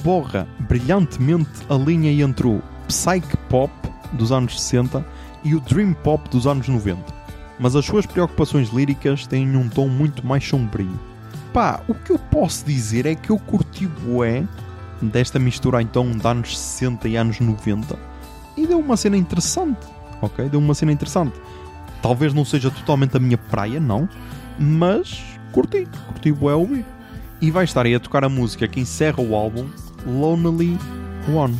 [0.03, 3.73] borra brilhantemente a linha entre o psych pop
[4.13, 5.03] dos anos 60
[5.43, 7.01] e o dream pop dos anos 90,
[7.59, 11.08] mas as suas preocupações líricas têm um tom muito mais sombrio.
[11.53, 14.43] Pá, o que eu posso dizer é que eu curti bué
[15.01, 17.97] desta mistura então de anos 60 e anos 90
[18.55, 19.79] e deu uma cena interessante,
[20.21, 20.49] ok?
[20.49, 21.39] Deu uma cena interessante.
[22.01, 24.07] Talvez não seja totalmente a minha praia, não,
[24.59, 26.85] mas curti, curti bué ouvir.
[27.41, 29.67] E vai estar aí a tocar a música que encerra o álbum
[30.05, 30.77] Lonely
[31.33, 31.57] Ones.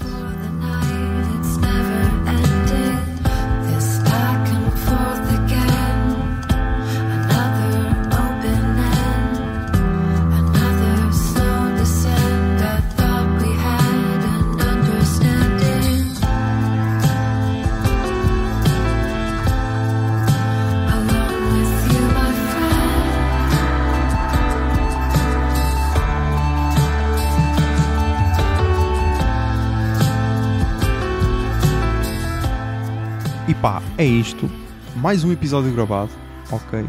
[33.61, 34.49] Pá, é isto.
[34.95, 36.09] Mais um episódio gravado.
[36.51, 36.85] Ok.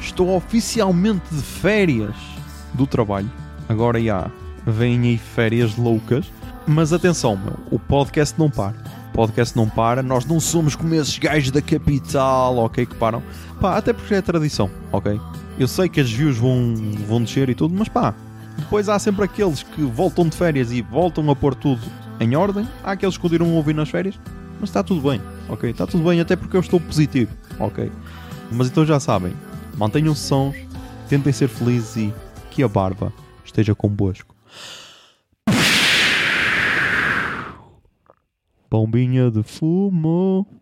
[0.00, 2.14] Estou oficialmente de férias
[2.74, 3.30] do trabalho.
[3.68, 4.30] Agora já
[4.66, 6.30] vêm aí férias loucas.
[6.66, 8.74] Mas atenção, meu, o podcast não para.
[9.10, 10.02] O podcast não para.
[10.02, 12.86] Nós não somos como esses gajos da capital, ok?
[12.86, 13.22] Que param.
[13.60, 15.20] Pá, até porque é tradição, ok?
[15.58, 16.74] Eu sei que as views vão,
[17.08, 18.14] vão descer e tudo, mas pá,
[18.56, 21.82] depois há sempre aqueles que voltam de férias e voltam a pôr tudo
[22.20, 22.66] em ordem.
[22.84, 24.18] Há aqueles que continuam a ouvir nas férias.
[24.60, 25.70] Mas está tudo bem, ok?
[25.70, 27.90] Está tudo bem, até porque eu estou positivo, ok?
[28.50, 29.32] Mas então já sabem,
[29.76, 30.56] mantenham-se sons,
[31.08, 32.14] tentem ser felizes e
[32.50, 33.12] que a barba
[33.44, 34.34] esteja convosco.
[38.70, 40.61] Bombinha de fumo.